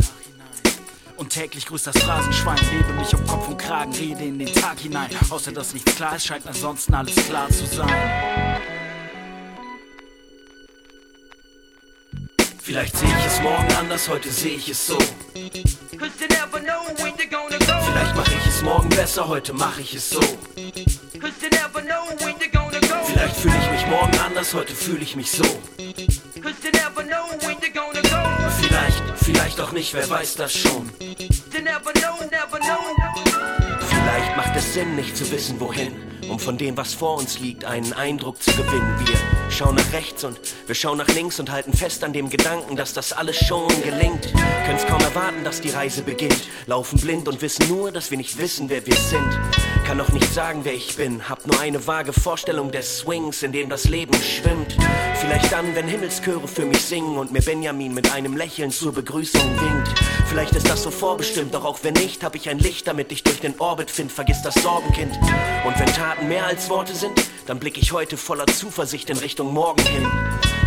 Und 1.16 1.30
täglich 1.30 1.66
grüßt 1.66 1.88
das 1.88 1.98
Phrasenschwein, 1.98 2.60
lebe 2.70 2.92
mich 2.94 3.16
um 3.16 3.26
Kopf 3.26 3.48
und 3.48 3.58
Kragen, 3.58 3.94
rede 3.94 4.26
in 4.26 4.40
den 4.40 4.54
Tag 4.54 4.80
hinein. 4.80 5.10
Außer 5.30 5.54
dass 5.54 5.74
nichts 5.74 5.96
klar 5.96 6.18
ist, 6.18 6.26
scheint 6.26 6.46
ansonsten 6.46 6.94
alles 6.94 7.16
klar 7.16 7.50
zu 7.50 7.66
sein. 7.66 8.60
Vielleicht 12.62 12.98
sehe 12.98 13.08
ich 13.08 13.26
es 13.26 13.42
morgen 13.42 13.72
anders, 13.80 14.10
heute 14.10 14.30
sehe 14.30 14.58
ich 14.58 14.68
es 14.70 14.86
so. 14.86 14.98
Vielleicht 15.32 15.80
mache 18.16 18.34
ich 18.34 18.48
es 18.48 18.62
morgen 18.62 18.90
besser, 18.90 19.28
heute 19.28 19.54
mache 19.54 19.82
ich 19.82 19.96
es 19.96 20.10
so. 20.10 20.20
Vielleicht 23.06 23.38
fühle 23.38 23.58
ich 23.58 23.72
mich 23.72 23.88
morgen 23.88 24.20
anders, 24.20 24.54
heute 24.54 24.76
fühle 24.76 25.04
ich 25.04 25.16
mich 25.16 25.32
so. 25.32 25.44
Vielleicht, 28.62 28.97
vielleicht 29.28 29.60
auch 29.60 29.74
nicht, 29.74 29.94
wer 29.94 30.10
weiß 30.10 30.36
das 30.36 30.54
schon. 30.54 30.90
Vielleicht 33.90 34.38
macht 34.38 34.56
es 34.56 34.74
Sinn, 34.74 34.96
nicht 34.96 35.18
zu 35.18 35.30
wissen, 35.32 35.60
wohin, 35.60 35.92
um 36.30 36.40
von 36.40 36.58
dem, 36.58 36.78
was 36.78 36.94
vor 36.94 37.18
uns 37.18 37.40
liegt, 37.40 37.66
einen 37.66 37.92
Eindruck 37.92 38.42
zu 38.42 38.52
gewinnen. 38.52 38.96
Wir 39.06 39.52
schauen 39.52 39.76
nach 39.76 39.92
rechts 39.92 40.24
und 40.24 40.40
wir 40.66 40.76
schauen 40.76 40.98
nach 40.98 41.10
links 41.10 41.42
und 41.42 41.52
halten 41.52 41.74
fest 41.74 42.06
an 42.06 42.14
dem 42.14 42.30
Gedanken, 42.30 42.78
dass 42.78 42.94
das 42.94 43.12
alles 43.12 43.36
schon 43.38 43.68
gelingt. 43.84 44.32
Können's 44.66 44.86
kaum 44.88 45.02
erwarten, 45.02 45.44
dass 45.44 45.60
die 45.60 45.72
Reise 45.72 46.04
beginnt. 46.04 46.48
Laufen 46.66 46.98
blind 47.00 47.28
und 47.28 47.42
wissen 47.42 47.68
nur, 47.68 47.92
dass 47.92 48.12
wir 48.12 48.18
nicht 48.18 48.38
wissen, 48.38 48.70
wer 48.70 48.86
wir 48.86 48.96
sind. 48.96 49.40
Kann 49.88 50.00
noch 50.00 50.10
nicht 50.10 50.34
sagen, 50.34 50.66
wer 50.66 50.74
ich 50.74 50.98
bin. 50.98 51.30
Hab 51.30 51.48
nur 51.48 51.58
eine 51.62 51.88
vage 51.88 52.12
Vorstellung 52.12 52.72
des 52.72 52.98
Swings, 52.98 53.42
in 53.42 53.54
dem 53.54 53.70
das 53.70 53.86
Leben 53.86 54.14
schwimmt. 54.16 54.76
Vielleicht 55.16 55.50
dann, 55.54 55.76
wenn 55.76 55.88
Himmelschöre 55.88 56.46
für 56.46 56.66
mich 56.66 56.82
singen 56.82 57.18
und 57.18 57.32
mir 57.32 57.42
Benjamin 57.42 57.94
mit 57.94 58.12
einem 58.12 58.36
Lächeln 58.36 58.70
zur 58.70 58.92
Begrüßung 58.92 59.42
winkt. 59.42 59.98
Vielleicht 60.28 60.54
ist 60.58 60.70
das 60.70 60.84
so 60.84 60.92
vorbestimmt, 60.92 61.54
doch 61.54 61.64
auch 61.64 61.80
wenn 61.84 61.94
nicht, 61.94 62.22
hab 62.26 62.36
ich 62.36 62.50
ein 62.50 62.60
Licht, 62.60 62.86
damit 62.86 63.14
ich 63.14 63.24
durch 63.24 63.40
den 63.40 63.58
Orbit 63.60 63.90
find. 63.90 64.12
Vergiss 64.12 64.42
das 64.42 64.56
Sorgenkind. 64.56 65.18
Und 65.66 65.80
wenn 65.80 65.88
Taten 65.94 66.28
mehr 66.28 66.46
als 66.46 66.70
Worte 66.70 66.94
sind, 66.94 67.24
dann 67.46 67.58
blick 67.58 67.78
ich 67.78 67.94
heute 67.94 68.18
voller 68.18 68.48
Zuversicht 68.48 69.10
in 69.10 69.18
Richtung 69.18 69.54
morgen 69.54 69.86
hin. 69.86 70.06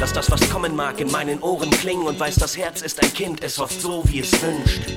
Lass 0.00 0.14
das, 0.14 0.30
was 0.30 0.48
kommen 0.48 0.74
mag, 0.74 0.98
in 0.98 1.10
meinen 1.10 1.42
Ohren 1.42 1.70
klingen 1.70 2.06
und 2.06 2.18
weiß, 2.18 2.36
das 2.36 2.56
Herz 2.56 2.80
ist 2.80 3.02
ein 3.02 3.12
Kind, 3.12 3.44
es 3.44 3.58
hofft 3.58 3.82
so, 3.82 4.02
wie 4.06 4.20
es 4.20 4.32
wünscht. 4.40 4.96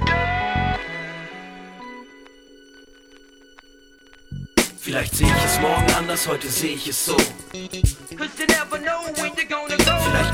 Vielleicht 4.94 5.16
sehe 5.16 5.26
ich 5.26 5.44
es 5.44 5.60
morgen 5.60 5.92
anders, 5.98 6.28
heute 6.28 6.48
sehe 6.48 6.76
ich 6.76 6.88
es 6.88 7.04
so. 7.04 7.18
Vielleicht 7.50 7.82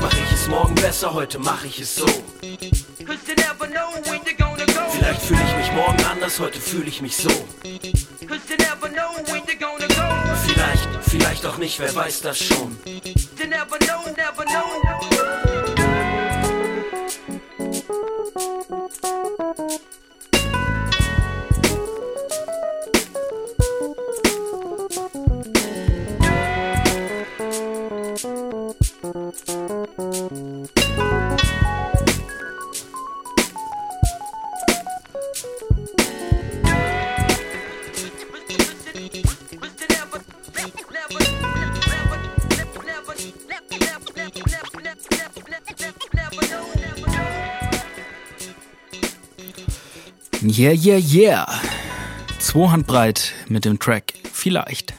mache 0.02 0.18
ich 0.18 0.32
es 0.34 0.48
morgen 0.48 0.74
besser, 0.74 1.14
heute 1.14 1.38
mache 1.38 1.66
ich 1.66 1.80
es 1.80 1.94
so. 1.94 2.04
Vielleicht 4.92 5.22
fühle 5.22 5.40
ich 5.42 5.56
mich 5.56 5.72
morgen 5.72 6.04
anders, 6.04 6.38
heute 6.38 6.60
fühle 6.60 6.88
ich 6.88 7.00
mich 7.00 7.16
so. 7.16 7.30
Vielleicht, 10.46 10.88
vielleicht 11.08 11.46
auch 11.46 11.56
nicht, 11.56 11.80
wer 11.80 11.94
weiß 11.94 12.20
das 12.20 12.38
schon. 12.38 12.76
Yeah, 50.60 50.72
yeah, 50.72 50.98
yeah. 50.98 51.46
Zwei 52.38 52.68
Handbreit 52.68 53.32
mit 53.48 53.64
dem 53.64 53.78
Track 53.78 54.12
Vielleicht. 54.30 54.92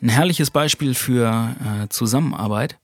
Ein 0.00 0.08
herrliches 0.08 0.50
Beispiel 0.50 0.94
für 0.94 1.54
äh, 1.60 1.88
Zusammenarbeit. 1.90 2.78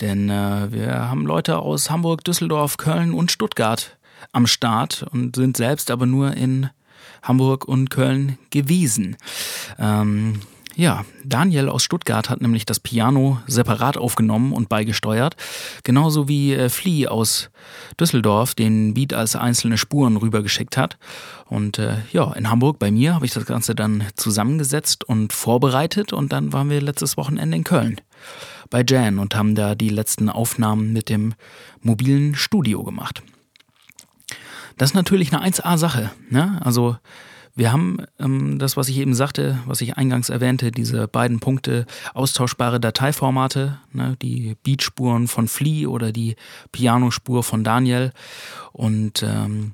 Denn 0.00 0.30
äh, 0.30 0.70
wir 0.70 1.10
haben 1.10 1.26
Leute 1.26 1.58
aus 1.58 1.90
Hamburg, 1.90 2.22
Düsseldorf, 2.22 2.76
Köln 2.76 3.12
und 3.12 3.32
Stuttgart 3.32 3.98
am 4.30 4.46
Start 4.46 5.04
und 5.10 5.34
sind 5.34 5.56
selbst 5.56 5.90
aber 5.90 6.06
nur 6.06 6.36
in 6.36 6.70
Hamburg 7.24 7.64
und 7.64 7.90
Köln 7.90 8.38
gewesen. 8.50 9.16
Ähm, 9.80 10.42
Ja, 10.74 11.04
Daniel 11.24 11.68
aus 11.68 11.84
Stuttgart 11.84 12.30
hat 12.30 12.40
nämlich 12.40 12.64
das 12.64 12.80
Piano 12.80 13.40
separat 13.46 13.98
aufgenommen 13.98 14.52
und 14.52 14.68
beigesteuert, 14.68 15.36
genauso 15.84 16.28
wie 16.28 16.54
äh, 16.54 16.68
Flea 16.70 17.08
aus 17.08 17.50
Düsseldorf 18.00 18.54
den 18.54 18.94
Beat 18.94 19.12
als 19.12 19.36
einzelne 19.36 19.76
Spuren 19.76 20.16
rübergeschickt 20.16 20.76
hat. 20.76 20.96
Und 21.46 21.78
äh, 21.78 21.96
ja, 22.12 22.32
in 22.32 22.50
Hamburg 22.50 22.78
bei 22.78 22.90
mir 22.90 23.14
habe 23.14 23.26
ich 23.26 23.32
das 23.32 23.44
Ganze 23.44 23.74
dann 23.74 24.04
zusammengesetzt 24.16 25.04
und 25.04 25.32
vorbereitet 25.32 26.12
und 26.12 26.32
dann 26.32 26.52
waren 26.52 26.70
wir 26.70 26.80
letztes 26.80 27.16
Wochenende 27.16 27.56
in 27.56 27.64
Köln 27.64 28.00
bei 28.70 28.82
Jan 28.88 29.18
und 29.18 29.34
haben 29.34 29.54
da 29.54 29.74
die 29.74 29.90
letzten 29.90 30.30
Aufnahmen 30.30 30.94
mit 30.94 31.10
dem 31.10 31.34
mobilen 31.82 32.34
Studio 32.34 32.82
gemacht. 32.82 33.22
Das 34.78 34.90
ist 34.90 34.94
natürlich 34.94 35.34
eine 35.34 35.46
1A-Sache. 35.46 36.10
Ne? 36.30 36.58
Also 36.64 36.96
wir 37.54 37.72
haben 37.72 37.98
ähm, 38.18 38.58
das, 38.58 38.76
was 38.76 38.88
ich 38.88 38.98
eben 38.98 39.14
sagte, 39.14 39.58
was 39.66 39.80
ich 39.80 39.96
eingangs 39.96 40.30
erwähnte, 40.30 40.72
diese 40.72 41.06
beiden 41.06 41.40
Punkte, 41.40 41.86
austauschbare 42.14 42.80
Dateiformate, 42.80 43.78
ne, 43.92 44.16
die 44.22 44.56
Beatspuren 44.62 45.28
von 45.28 45.48
Flea 45.48 45.86
oder 45.86 46.12
die 46.12 46.36
Pianospur 46.72 47.42
von 47.42 47.62
Daniel 47.62 48.12
und 48.72 49.22
ähm, 49.22 49.72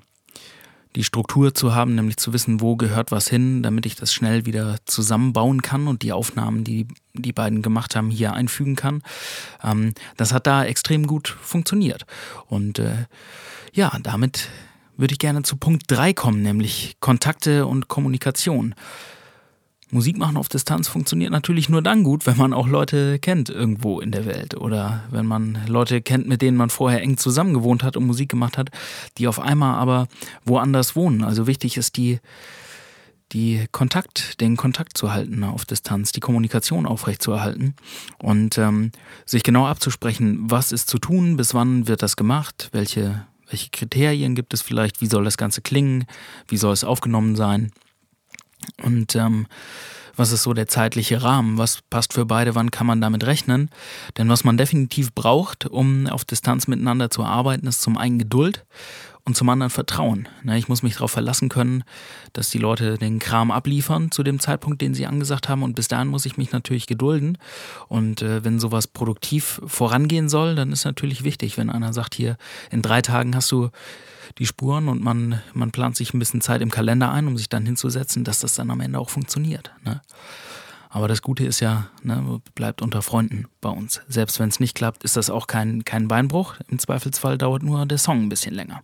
die 0.97 1.05
Struktur 1.05 1.55
zu 1.55 1.75
haben, 1.75 1.95
nämlich 1.95 2.17
zu 2.17 2.33
wissen, 2.33 2.61
wo 2.61 2.75
gehört 2.75 3.13
was 3.13 3.29
hin, 3.29 3.63
damit 3.63 3.87
ich 3.87 3.95
das 3.95 4.13
schnell 4.13 4.47
wieder 4.47 4.77
zusammenbauen 4.85 5.63
kann 5.63 5.87
und 5.87 6.03
die 6.03 6.13
Aufnahmen, 6.13 6.65
die 6.65 6.89
die 7.13 7.33
beiden 7.33 7.63
gemacht 7.63 7.95
haben, 7.95 8.11
hier 8.11 8.33
einfügen 8.33 8.75
kann. 8.75 9.03
Ähm, 9.63 9.95
das 10.17 10.33
hat 10.33 10.49
da 10.49 10.65
extrem 10.65 11.07
gut 11.07 11.29
funktioniert. 11.29 12.07
Und 12.47 12.81
äh, 12.81 13.07
ja, 13.73 13.97
damit 14.03 14.49
würde 14.99 15.13
ich 15.13 15.19
gerne 15.19 15.43
zu 15.43 15.57
Punkt 15.57 15.85
3 15.87 16.13
kommen, 16.13 16.43
nämlich 16.43 16.97
Kontakte 17.01 17.67
und 17.67 17.89
Kommunikation. 17.89 18.75
Musik 19.91 20.19
machen 20.19 20.37
auf 20.37 20.49
Distanz 20.49 20.87
funktioniert 20.87 21.31
natürlich 21.31 21.71
nur 21.71 21.81
dann 21.81 22.05
gut, 22.05 22.27
wenn 22.27 22.37
man 22.37 22.53
auch 22.53 22.69
Leute 22.69 23.19
kennt 23.19 23.49
irgendwo 23.49 24.01
in 24.01 24.11
der 24.11 24.27
Welt 24.27 24.55
oder 24.55 25.05
wenn 25.11 25.25
man 25.25 25.61
Leute 25.67 26.03
kennt, 26.03 26.29
mit 26.29 26.43
denen 26.43 26.59
man 26.59 26.69
vorher 26.69 27.01
eng 27.01 27.17
zusammengewohnt 27.17 27.83
hat 27.83 27.97
und 27.97 28.07
Musik 28.07 28.29
gemacht 28.29 28.59
hat, 28.59 28.69
die 29.17 29.29
auf 29.29 29.41
einmal 29.41 29.77
aber 29.77 30.09
woanders 30.45 30.95
wohnen. 30.95 31.25
Also 31.25 31.47
wichtig 31.47 31.79
ist 31.79 31.97
die, 31.97 32.21
die 33.33 33.65
Kontakt, 33.73 34.43
den 34.43 34.59
Kontakt 34.59 34.99
zu 34.99 35.11
halten 35.11 35.43
auf 35.43 35.65
Distanz, 35.65 36.13
die 36.13 36.21
Kommunikation 36.21 36.85
aufrechtzuerhalten 36.85 37.75
und 38.19 38.59
ähm, 38.59 38.93
sich 39.25 39.43
genau 39.43 39.67
abzusprechen, 39.67 40.51
was 40.51 40.71
ist 40.71 40.91
zu 40.91 40.99
tun, 40.99 41.39
bis 41.39 41.55
wann 41.55 41.89
wird 41.89 42.03
das 42.03 42.17
gemacht, 42.17 42.69
welche 42.73 43.27
welche 43.49 43.71
Kriterien 43.71 44.35
gibt 44.35 44.55
es 44.55 44.63
vielleicht? 44.63 45.01
Wie 45.01 45.07
soll 45.07 45.25
das 45.25 45.37
Ganze 45.37 45.61
klingen? 45.61 46.07
Wie 46.49 46.57
soll 46.57 46.73
es 46.73 46.85
aufgenommen 46.85 47.37
sein? 47.37 47.73
Und 48.83 49.15
ähm, 49.17 49.47
was 50.17 50.33
ist 50.33 50.43
so 50.43 50.53
der 50.53 50.67
zeitliche 50.67 51.23
Rahmen? 51.23 51.59
Was 51.59 51.81
passt 51.91 52.13
für 52.13 52.27
beide? 52.27 52.55
Wann 52.55 52.73
kann 52.73 52.87
man 52.87 53.01
damit 53.01 53.25
rechnen? 53.25 53.71
Denn 54.17 54.29
was 54.29 54.43
man 54.43 54.57
definitiv 54.57 55.15
braucht, 55.15 55.67
um 55.67 56.09
auf 56.09 56.25
Distanz 56.25 56.67
miteinander 56.67 57.09
zu 57.09 57.23
arbeiten, 57.23 57.69
ist 57.69 57.83
zum 57.83 57.97
einen 57.97 58.19
Geduld 58.19 58.67
und 59.29 59.35
zum 59.35 59.51
anderen 59.51 59.69
Vertrauen. 59.69 60.27
Ne, 60.43 60.57
ich 60.57 60.69
muss 60.69 60.83
mich 60.83 60.95
darauf 60.95 61.11
verlassen 61.11 61.51
können, 61.51 61.85
dass 62.33 62.49
die 62.49 62.59
Leute 62.59 62.97
den 62.97 63.19
Kram 63.19 63.51
abliefern 63.51 64.11
zu 64.11 64.23
dem 64.23 64.41
Zeitpunkt, 64.41 64.81
den 64.81 64.95
sie 64.95 65.07
angesagt 65.07 65.51
haben. 65.51 65.63
Und 65.63 65.75
bis 65.75 65.87
dahin 65.87 66.09
muss 66.09 66.25
ich 66.25 66.39
mich 66.39 66.51
natürlich 66.51 66.87
gedulden. 66.87 67.37
Und 67.89 68.23
äh, 68.23 68.43
wenn 68.43 68.59
sowas 68.59 68.87
produktiv 68.87 69.61
vorangehen 69.67 70.31
soll, 70.31 70.55
dann 70.55 70.73
ist 70.73 70.87
natürlich 70.87 71.25
wichtig, 71.25 71.59
wenn 71.59 71.69
einer 71.69 71.93
sagt, 71.93 72.15
hier 72.15 72.39
in 72.71 72.81
drei 72.81 73.03
Tagen 73.03 73.37
hast 73.37 73.53
du 73.53 73.69
die 74.39 74.47
Spuren 74.47 74.89
und 74.89 75.03
man, 75.03 75.43
man 75.53 75.73
plant 75.73 75.97
sich 75.97 76.15
ein 76.15 76.19
bisschen 76.19 76.41
Zeit 76.41 76.63
im 76.63 76.71
Kalender 76.71 77.13
ein, 77.13 77.27
um 77.27 77.37
sich 77.37 77.51
dann 77.51 77.67
hinzusetzen, 77.67 78.25
dass 78.25 78.41
das 78.41 78.55
dann 78.55 78.71
am 78.71 78.81
Ende 78.81 78.99
auch 78.99 79.11
funktioniert. 79.11 79.73
Ne? 79.85 80.01
Aber 80.89 81.07
das 81.07 81.21
Gute 81.21 81.45
ist 81.45 81.61
ja, 81.61 81.89
ne, 82.03 82.41
bleibt 82.55 82.81
unter 82.81 83.03
Freunden 83.03 83.47
bei 83.61 83.69
uns. 83.69 84.01
Selbst 84.09 84.41
wenn 84.41 84.49
es 84.49 84.59
nicht 84.59 84.75
klappt, 84.75 85.05
ist 85.05 85.19
das 85.19 85.29
auch 85.29 85.47
kein, 85.47 85.85
kein 85.85 86.09
Beinbruch. 86.09 86.55
Im 86.69 86.79
Zweifelsfall 86.79 87.37
dauert 87.37 87.63
nur 87.63 87.85
der 87.85 87.99
Song 87.99 88.23
ein 88.23 88.29
bisschen 88.31 88.55
länger. 88.55 88.81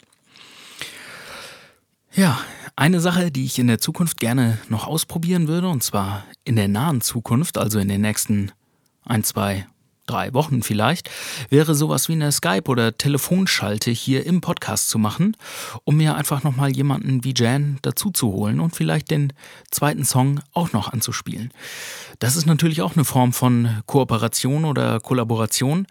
Ja, 2.16 2.38
eine 2.76 3.00
Sache, 3.00 3.32
die 3.32 3.44
ich 3.44 3.58
in 3.58 3.66
der 3.66 3.80
Zukunft 3.80 4.20
gerne 4.20 4.58
noch 4.68 4.86
ausprobieren 4.86 5.48
würde, 5.48 5.68
und 5.68 5.82
zwar 5.82 6.24
in 6.44 6.54
der 6.54 6.68
nahen 6.68 7.00
Zukunft, 7.00 7.58
also 7.58 7.80
in 7.80 7.88
den 7.88 8.02
nächsten 8.02 8.52
ein, 9.04 9.24
zwei, 9.24 9.66
drei 10.06 10.32
Wochen 10.32 10.62
vielleicht, 10.62 11.10
wäre 11.50 11.74
sowas 11.74 12.08
wie 12.08 12.12
eine 12.12 12.30
Skype- 12.30 12.68
oder 12.68 12.96
Telefonschalte 12.96 13.90
hier 13.90 14.26
im 14.26 14.40
Podcast 14.40 14.90
zu 14.90 14.98
machen, 15.00 15.36
um 15.82 15.96
mir 15.96 16.14
einfach 16.14 16.44
nochmal 16.44 16.70
jemanden 16.70 17.24
wie 17.24 17.34
Jan 17.36 17.78
dazu 17.82 18.12
zu 18.12 18.28
holen 18.28 18.60
und 18.60 18.76
vielleicht 18.76 19.10
den 19.10 19.32
zweiten 19.72 20.04
Song 20.04 20.38
auch 20.52 20.72
noch 20.72 20.92
anzuspielen. 20.92 21.50
Das 22.20 22.36
ist 22.36 22.46
natürlich 22.46 22.80
auch 22.82 22.94
eine 22.94 23.04
Form 23.04 23.32
von 23.32 23.82
Kooperation 23.86 24.64
oder 24.66 25.00
Kollaboration. 25.00 25.88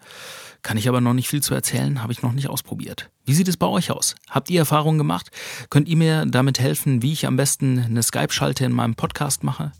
Kann 0.64 0.78
ich 0.78 0.88
aber 0.88 1.02
noch 1.02 1.12
nicht 1.12 1.28
viel 1.28 1.42
zu 1.42 1.52
erzählen, 1.54 2.02
habe 2.02 2.14
ich 2.14 2.22
noch 2.22 2.32
nicht 2.32 2.48
ausprobiert. 2.48 3.10
Wie 3.26 3.34
sieht 3.34 3.48
es 3.48 3.58
bei 3.58 3.66
euch 3.66 3.90
aus? 3.90 4.14
Habt 4.30 4.48
ihr 4.48 4.60
Erfahrungen 4.60 4.96
gemacht? 4.96 5.30
Könnt 5.68 5.88
ihr 5.88 5.96
mir 5.98 6.24
damit 6.24 6.58
helfen, 6.58 7.02
wie 7.02 7.12
ich 7.12 7.26
am 7.26 7.36
besten 7.36 7.78
eine 7.78 8.02
Skype-Schalte 8.02 8.64
in 8.64 8.72
meinem 8.72 8.94
Podcast 8.94 9.44
mache? 9.44 9.72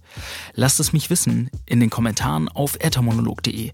Lasst 0.52 0.80
es 0.80 0.92
mich 0.92 1.08
wissen 1.08 1.48
in 1.64 1.80
den 1.80 1.88
Kommentaren 1.88 2.50
auf 2.50 2.76
ethermonolog.de. 2.78 3.72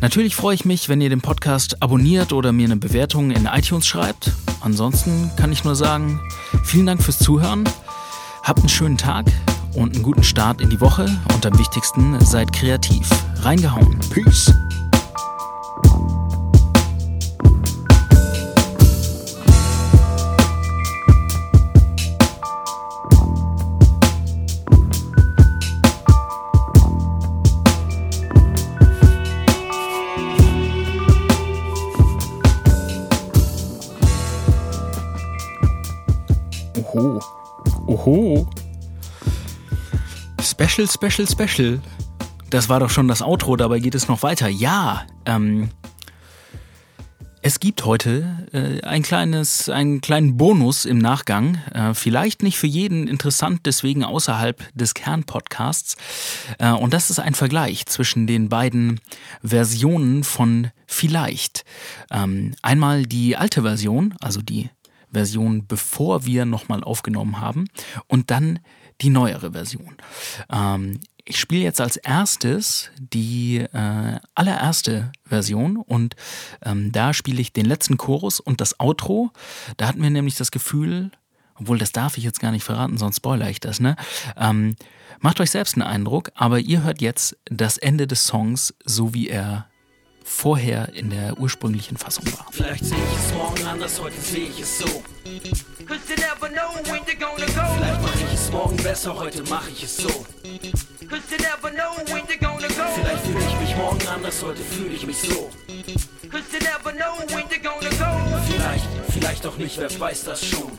Natürlich 0.00 0.36
freue 0.36 0.54
ich 0.54 0.64
mich, 0.64 0.88
wenn 0.88 1.00
ihr 1.00 1.10
den 1.10 1.20
Podcast 1.20 1.82
abonniert 1.82 2.32
oder 2.32 2.52
mir 2.52 2.66
eine 2.66 2.76
Bewertung 2.76 3.32
in 3.32 3.46
iTunes 3.46 3.88
schreibt. 3.88 4.30
Ansonsten 4.60 5.32
kann 5.36 5.50
ich 5.50 5.64
nur 5.64 5.74
sagen, 5.74 6.20
vielen 6.62 6.86
Dank 6.86 7.02
fürs 7.02 7.18
Zuhören. 7.18 7.64
Habt 8.44 8.60
einen 8.60 8.68
schönen 8.68 8.98
Tag 8.98 9.26
und 9.74 9.96
einen 9.96 10.04
guten 10.04 10.22
Start 10.22 10.60
in 10.60 10.70
die 10.70 10.80
Woche 10.80 11.06
und 11.34 11.44
am 11.44 11.58
wichtigsten 11.58 12.24
seid 12.24 12.52
kreativ. 12.52 13.08
Reingehauen. 13.42 13.98
Peace. 14.10 14.54
Special, 40.80 40.88
special, 40.88 41.28
special. 41.28 41.80
Das 42.48 42.70
war 42.70 42.80
doch 42.80 42.88
schon 42.88 43.06
das 43.06 43.20
Outro, 43.20 43.56
dabei 43.56 43.80
geht 43.80 43.94
es 43.94 44.08
noch 44.08 44.22
weiter. 44.22 44.48
Ja, 44.48 45.06
ähm, 45.26 45.68
es 47.42 47.60
gibt 47.60 47.84
heute 47.84 48.48
äh, 48.52 48.86
ein 48.86 49.02
kleines, 49.02 49.68
einen 49.68 50.00
kleinen 50.00 50.38
Bonus 50.38 50.86
im 50.86 50.96
Nachgang. 50.96 51.56
Äh, 51.74 51.92
vielleicht 51.92 52.42
nicht 52.42 52.56
für 52.56 52.66
jeden 52.66 53.08
interessant, 53.08 53.60
deswegen 53.66 54.04
außerhalb 54.04 54.74
des 54.74 54.94
Kernpodcasts. 54.94 55.98
Äh, 56.58 56.70
und 56.70 56.94
das 56.94 57.10
ist 57.10 57.18
ein 57.18 57.34
Vergleich 57.34 57.84
zwischen 57.84 58.26
den 58.26 58.48
beiden 58.48 59.00
Versionen 59.42 60.24
von 60.24 60.70
Vielleicht. 60.86 61.66
Ähm, 62.10 62.54
einmal 62.62 63.04
die 63.04 63.36
alte 63.36 63.62
Version, 63.62 64.14
also 64.20 64.40
die 64.40 64.70
Version, 65.12 65.66
bevor 65.66 66.24
wir 66.24 66.46
nochmal 66.46 66.82
aufgenommen 66.82 67.38
haben, 67.38 67.66
und 68.06 68.30
dann 68.30 68.60
die 69.00 69.10
neuere 69.10 69.52
Version. 69.52 69.96
Ähm, 70.50 71.00
ich 71.24 71.38
spiele 71.38 71.62
jetzt 71.62 71.80
als 71.80 71.96
erstes 71.96 72.90
die 72.98 73.58
äh, 73.58 74.18
allererste 74.34 75.12
Version 75.24 75.76
und 75.76 76.16
ähm, 76.62 76.92
da 76.92 77.12
spiele 77.14 77.40
ich 77.40 77.52
den 77.52 77.66
letzten 77.66 77.96
Chorus 77.96 78.40
und 78.40 78.60
das 78.60 78.80
Outro. 78.80 79.30
Da 79.76 79.86
hatten 79.86 80.02
wir 80.02 80.10
nämlich 80.10 80.36
das 80.36 80.50
Gefühl, 80.50 81.10
obwohl 81.54 81.78
das 81.78 81.92
darf 81.92 82.18
ich 82.18 82.24
jetzt 82.24 82.40
gar 82.40 82.50
nicht 82.50 82.64
verraten, 82.64 82.98
sonst 82.98 83.16
spoiler 83.16 83.48
ich 83.48 83.60
das, 83.60 83.80
ne? 83.80 83.96
Ähm, 84.36 84.76
macht 85.20 85.40
euch 85.40 85.50
selbst 85.50 85.74
einen 85.74 85.82
Eindruck, 85.82 86.32
aber 86.34 86.58
ihr 86.58 86.82
hört 86.82 87.00
jetzt 87.00 87.36
das 87.44 87.76
Ende 87.76 88.06
des 88.06 88.26
Songs, 88.26 88.74
so 88.84 89.14
wie 89.14 89.28
er 89.28 89.69
vorher 90.30 90.94
in 90.94 91.10
der 91.10 91.38
ursprünglichen 91.38 91.96
Fassung 91.96 92.24
war. 92.32 92.46
Vielleicht 92.52 92.84
sehe 92.84 92.96
ich 92.96 93.18
es 93.26 93.34
morgen 93.34 93.66
anders, 93.66 94.00
heute 94.00 94.20
sehe 94.20 94.46
ich 94.48 94.60
es 94.60 94.78
so. 94.78 95.02
Vielleicht 97.74 98.02
mache 98.02 98.24
ich 98.26 98.34
es 98.34 98.50
morgen 98.50 98.76
besser, 98.76 99.14
heute 99.16 99.42
mache 99.50 99.70
ich 99.70 99.82
es 99.82 99.96
so. 99.96 100.08
Vielleicht 102.94 103.26
fühle 103.26 103.44
ich 103.44 103.60
mich 103.60 103.76
morgen 103.76 104.06
anders, 104.08 104.42
heute 104.42 104.62
fühle 104.62 104.94
ich 104.94 105.06
mich 105.06 105.18
so. 105.18 105.50
Vielleicht, 108.52 108.86
vielleicht 109.12 109.46
auch 109.46 109.56
nicht, 109.56 109.78
wer 109.78 110.00
weiß 110.00 110.24
das 110.24 110.46
schon. 110.46 110.70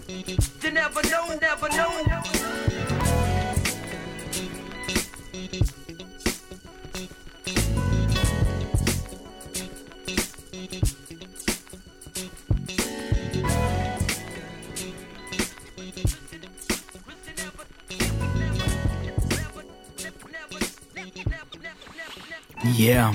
Yeah. 22.82 23.14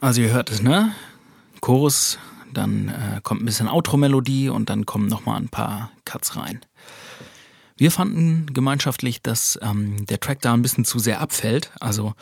Also 0.00 0.22
ihr 0.22 0.30
hört 0.30 0.50
es, 0.50 0.62
ne? 0.62 0.94
Chorus, 1.60 2.18
dann 2.54 2.88
äh, 2.88 3.20
kommt 3.22 3.42
ein 3.42 3.44
bisschen 3.44 3.68
Outro-Melodie 3.68 4.48
und 4.48 4.70
dann 4.70 4.86
kommen 4.86 5.06
nochmal 5.06 5.36
ein 5.36 5.50
paar 5.50 5.90
Cuts 6.06 6.36
rein. 6.36 6.60
Wir 7.76 7.90
fanden 7.90 8.46
gemeinschaftlich, 8.54 9.20
dass 9.20 9.58
ähm, 9.60 10.06
der 10.06 10.20
Track 10.20 10.40
da 10.40 10.54
ein 10.54 10.62
bisschen 10.62 10.86
zu 10.86 10.98
sehr 10.98 11.20
abfällt, 11.20 11.70
also 11.80 12.14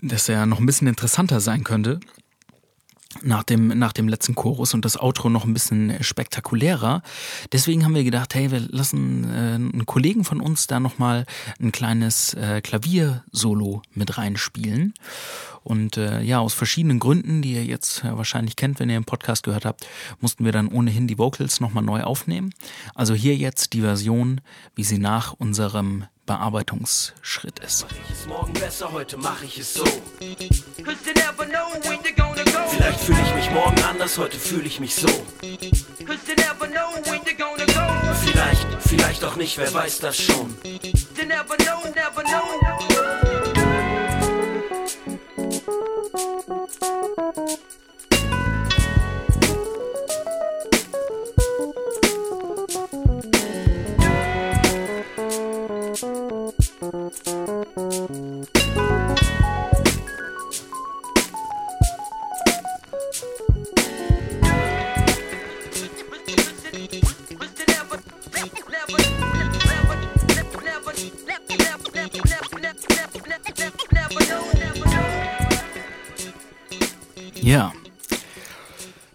dass 0.00 0.30
er 0.30 0.46
noch 0.46 0.58
ein 0.58 0.64
bisschen 0.64 0.88
interessanter 0.88 1.40
sein 1.40 1.62
könnte 1.62 2.00
nach 3.22 3.42
dem, 3.42 3.68
nach 3.68 3.92
dem 3.92 4.08
letzten 4.08 4.34
Chorus 4.34 4.74
und 4.74 4.84
das 4.84 4.98
Outro 4.98 5.28
noch 5.28 5.44
ein 5.44 5.52
bisschen 5.52 6.02
spektakulärer. 6.02 7.02
Deswegen 7.52 7.84
haben 7.84 7.94
wir 7.94 8.04
gedacht, 8.04 8.34
hey, 8.34 8.50
wir 8.50 8.60
lassen 8.60 9.24
äh, 9.24 9.54
einen 9.54 9.86
Kollegen 9.86 10.24
von 10.24 10.40
uns 10.40 10.66
da 10.66 10.80
nochmal 10.80 11.26
ein 11.60 11.72
kleines 11.72 12.34
äh, 12.34 12.60
Klaviersolo 12.60 13.82
mit 13.94 14.18
reinspielen. 14.18 14.94
Und 15.64 15.96
äh, 15.96 16.22
ja, 16.22 16.40
aus 16.40 16.54
verschiedenen 16.54 16.98
Gründen, 16.98 17.42
die 17.42 17.52
ihr 17.52 17.64
jetzt 17.64 18.02
äh, 18.04 18.16
wahrscheinlich 18.16 18.56
kennt, 18.56 18.80
wenn 18.80 18.90
ihr 18.90 18.98
den 18.98 19.04
Podcast 19.04 19.44
gehört 19.44 19.64
habt, 19.64 19.86
mussten 20.20 20.44
wir 20.44 20.52
dann 20.52 20.68
ohnehin 20.68 21.06
die 21.06 21.18
Vocals 21.18 21.60
nochmal 21.60 21.84
neu 21.84 22.02
aufnehmen. 22.02 22.52
Also 22.94 23.14
hier 23.14 23.36
jetzt 23.36 23.72
die 23.72 23.80
Version, 23.80 24.40
wie 24.74 24.84
sie 24.84 24.98
nach 24.98 25.34
unserem 25.34 26.06
Bearbeitungsschritt 26.26 27.58
ist. 27.60 27.86
Mach 27.88 27.96
ich 27.96 28.10
es 28.10 28.26
morgen 28.26 28.52
besser, 28.54 28.92
heute 28.92 29.16
mache 29.18 29.44
ich 29.44 29.58
es 29.58 29.74
so. 29.74 29.84
Vielleicht 32.74 33.00
fühle 33.00 33.18
ich 33.22 33.34
mich 33.34 33.50
morgen 33.50 33.82
anders, 33.82 34.16
heute 34.18 34.38
fühle 34.38 34.64
ich 34.64 34.80
mich 34.80 34.94
so. 34.94 35.08
Vielleicht, 38.24 38.66
vielleicht 38.86 39.24
auch 39.24 39.36
nicht, 39.36 39.58
wer 39.58 39.72
weiß 39.72 39.98
das 39.98 40.16
schon. 40.16 40.56
Ja. 77.42 77.72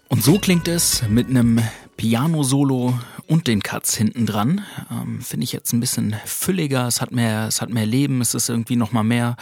Und 0.10 0.22
so 0.22 0.38
klingt 0.38 0.68
es 0.68 1.08
mit 1.08 1.30
einem 1.30 1.62
Piano-Solo 1.96 3.00
und 3.26 3.48
den 3.48 3.64
Cuts 3.64 3.96
hinten 3.96 4.26
dran. 4.26 4.66
Ähm, 4.92 5.22
Finde 5.22 5.46
ich 5.46 5.54
jetzt 5.54 5.72
ein 5.72 5.80
bisschen 5.80 6.14
fülliger, 6.26 6.88
es 6.88 7.00
hat 7.00 7.14
mehr, 7.14 7.48
es 7.48 7.62
hat 7.62 7.70
mehr 7.70 7.86
Leben, 7.86 8.20
es 8.20 8.34
ist 8.34 8.50
irgendwie 8.50 8.76
nochmal 8.76 9.06
mehr 9.06 9.38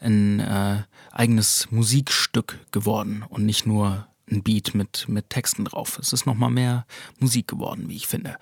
ein 0.00 0.40
äh, 0.40 0.82
eigenes 1.12 1.68
Musikstück 1.70 2.58
geworden 2.72 3.24
und 3.28 3.46
nicht 3.46 3.64
nur 3.64 4.08
ein 4.28 4.42
Beat 4.42 4.74
mit, 4.74 5.08
mit 5.08 5.30
Texten 5.30 5.64
drauf. 5.64 5.96
Es 6.00 6.12
ist 6.12 6.26
nochmal 6.26 6.50
mehr 6.50 6.84
Musik 7.20 7.46
geworden, 7.46 7.84
wie 7.88 7.96
ich 7.96 8.08
finde. 8.08 8.38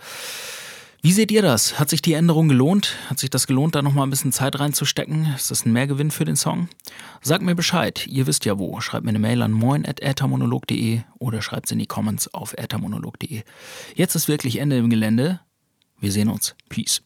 Wie 1.04 1.12
seht 1.12 1.30
ihr 1.30 1.42
das? 1.42 1.78
Hat 1.78 1.90
sich 1.90 2.00
die 2.00 2.14
Änderung 2.14 2.48
gelohnt? 2.48 2.96
Hat 3.10 3.18
sich 3.18 3.28
das 3.28 3.46
gelohnt, 3.46 3.74
da 3.74 3.82
nochmal 3.82 4.06
ein 4.06 4.10
bisschen 4.10 4.32
Zeit 4.32 4.58
reinzustecken? 4.58 5.34
Ist 5.36 5.50
das 5.50 5.66
ein 5.66 5.72
Mehrgewinn 5.74 6.10
für 6.10 6.24
den 6.24 6.34
Song? 6.34 6.70
Sagt 7.20 7.42
mir 7.42 7.54
Bescheid. 7.54 8.06
Ihr 8.06 8.26
wisst 8.26 8.46
ja 8.46 8.58
wo. 8.58 8.80
Schreibt 8.80 9.04
mir 9.04 9.10
eine 9.10 9.18
Mail 9.18 9.42
an 9.42 9.52
moin.äthermonolog.de 9.52 11.02
oder 11.18 11.42
schreibt 11.42 11.66
es 11.66 11.72
in 11.72 11.78
die 11.78 11.86
Comments 11.86 12.32
auf 12.32 12.54
äthermonolog.de. 12.54 13.42
Jetzt 13.94 14.14
ist 14.14 14.28
wirklich 14.28 14.56
Ende 14.56 14.78
im 14.78 14.88
Gelände. 14.88 15.40
Wir 16.00 16.10
sehen 16.10 16.30
uns. 16.30 16.54
Peace. 16.70 17.02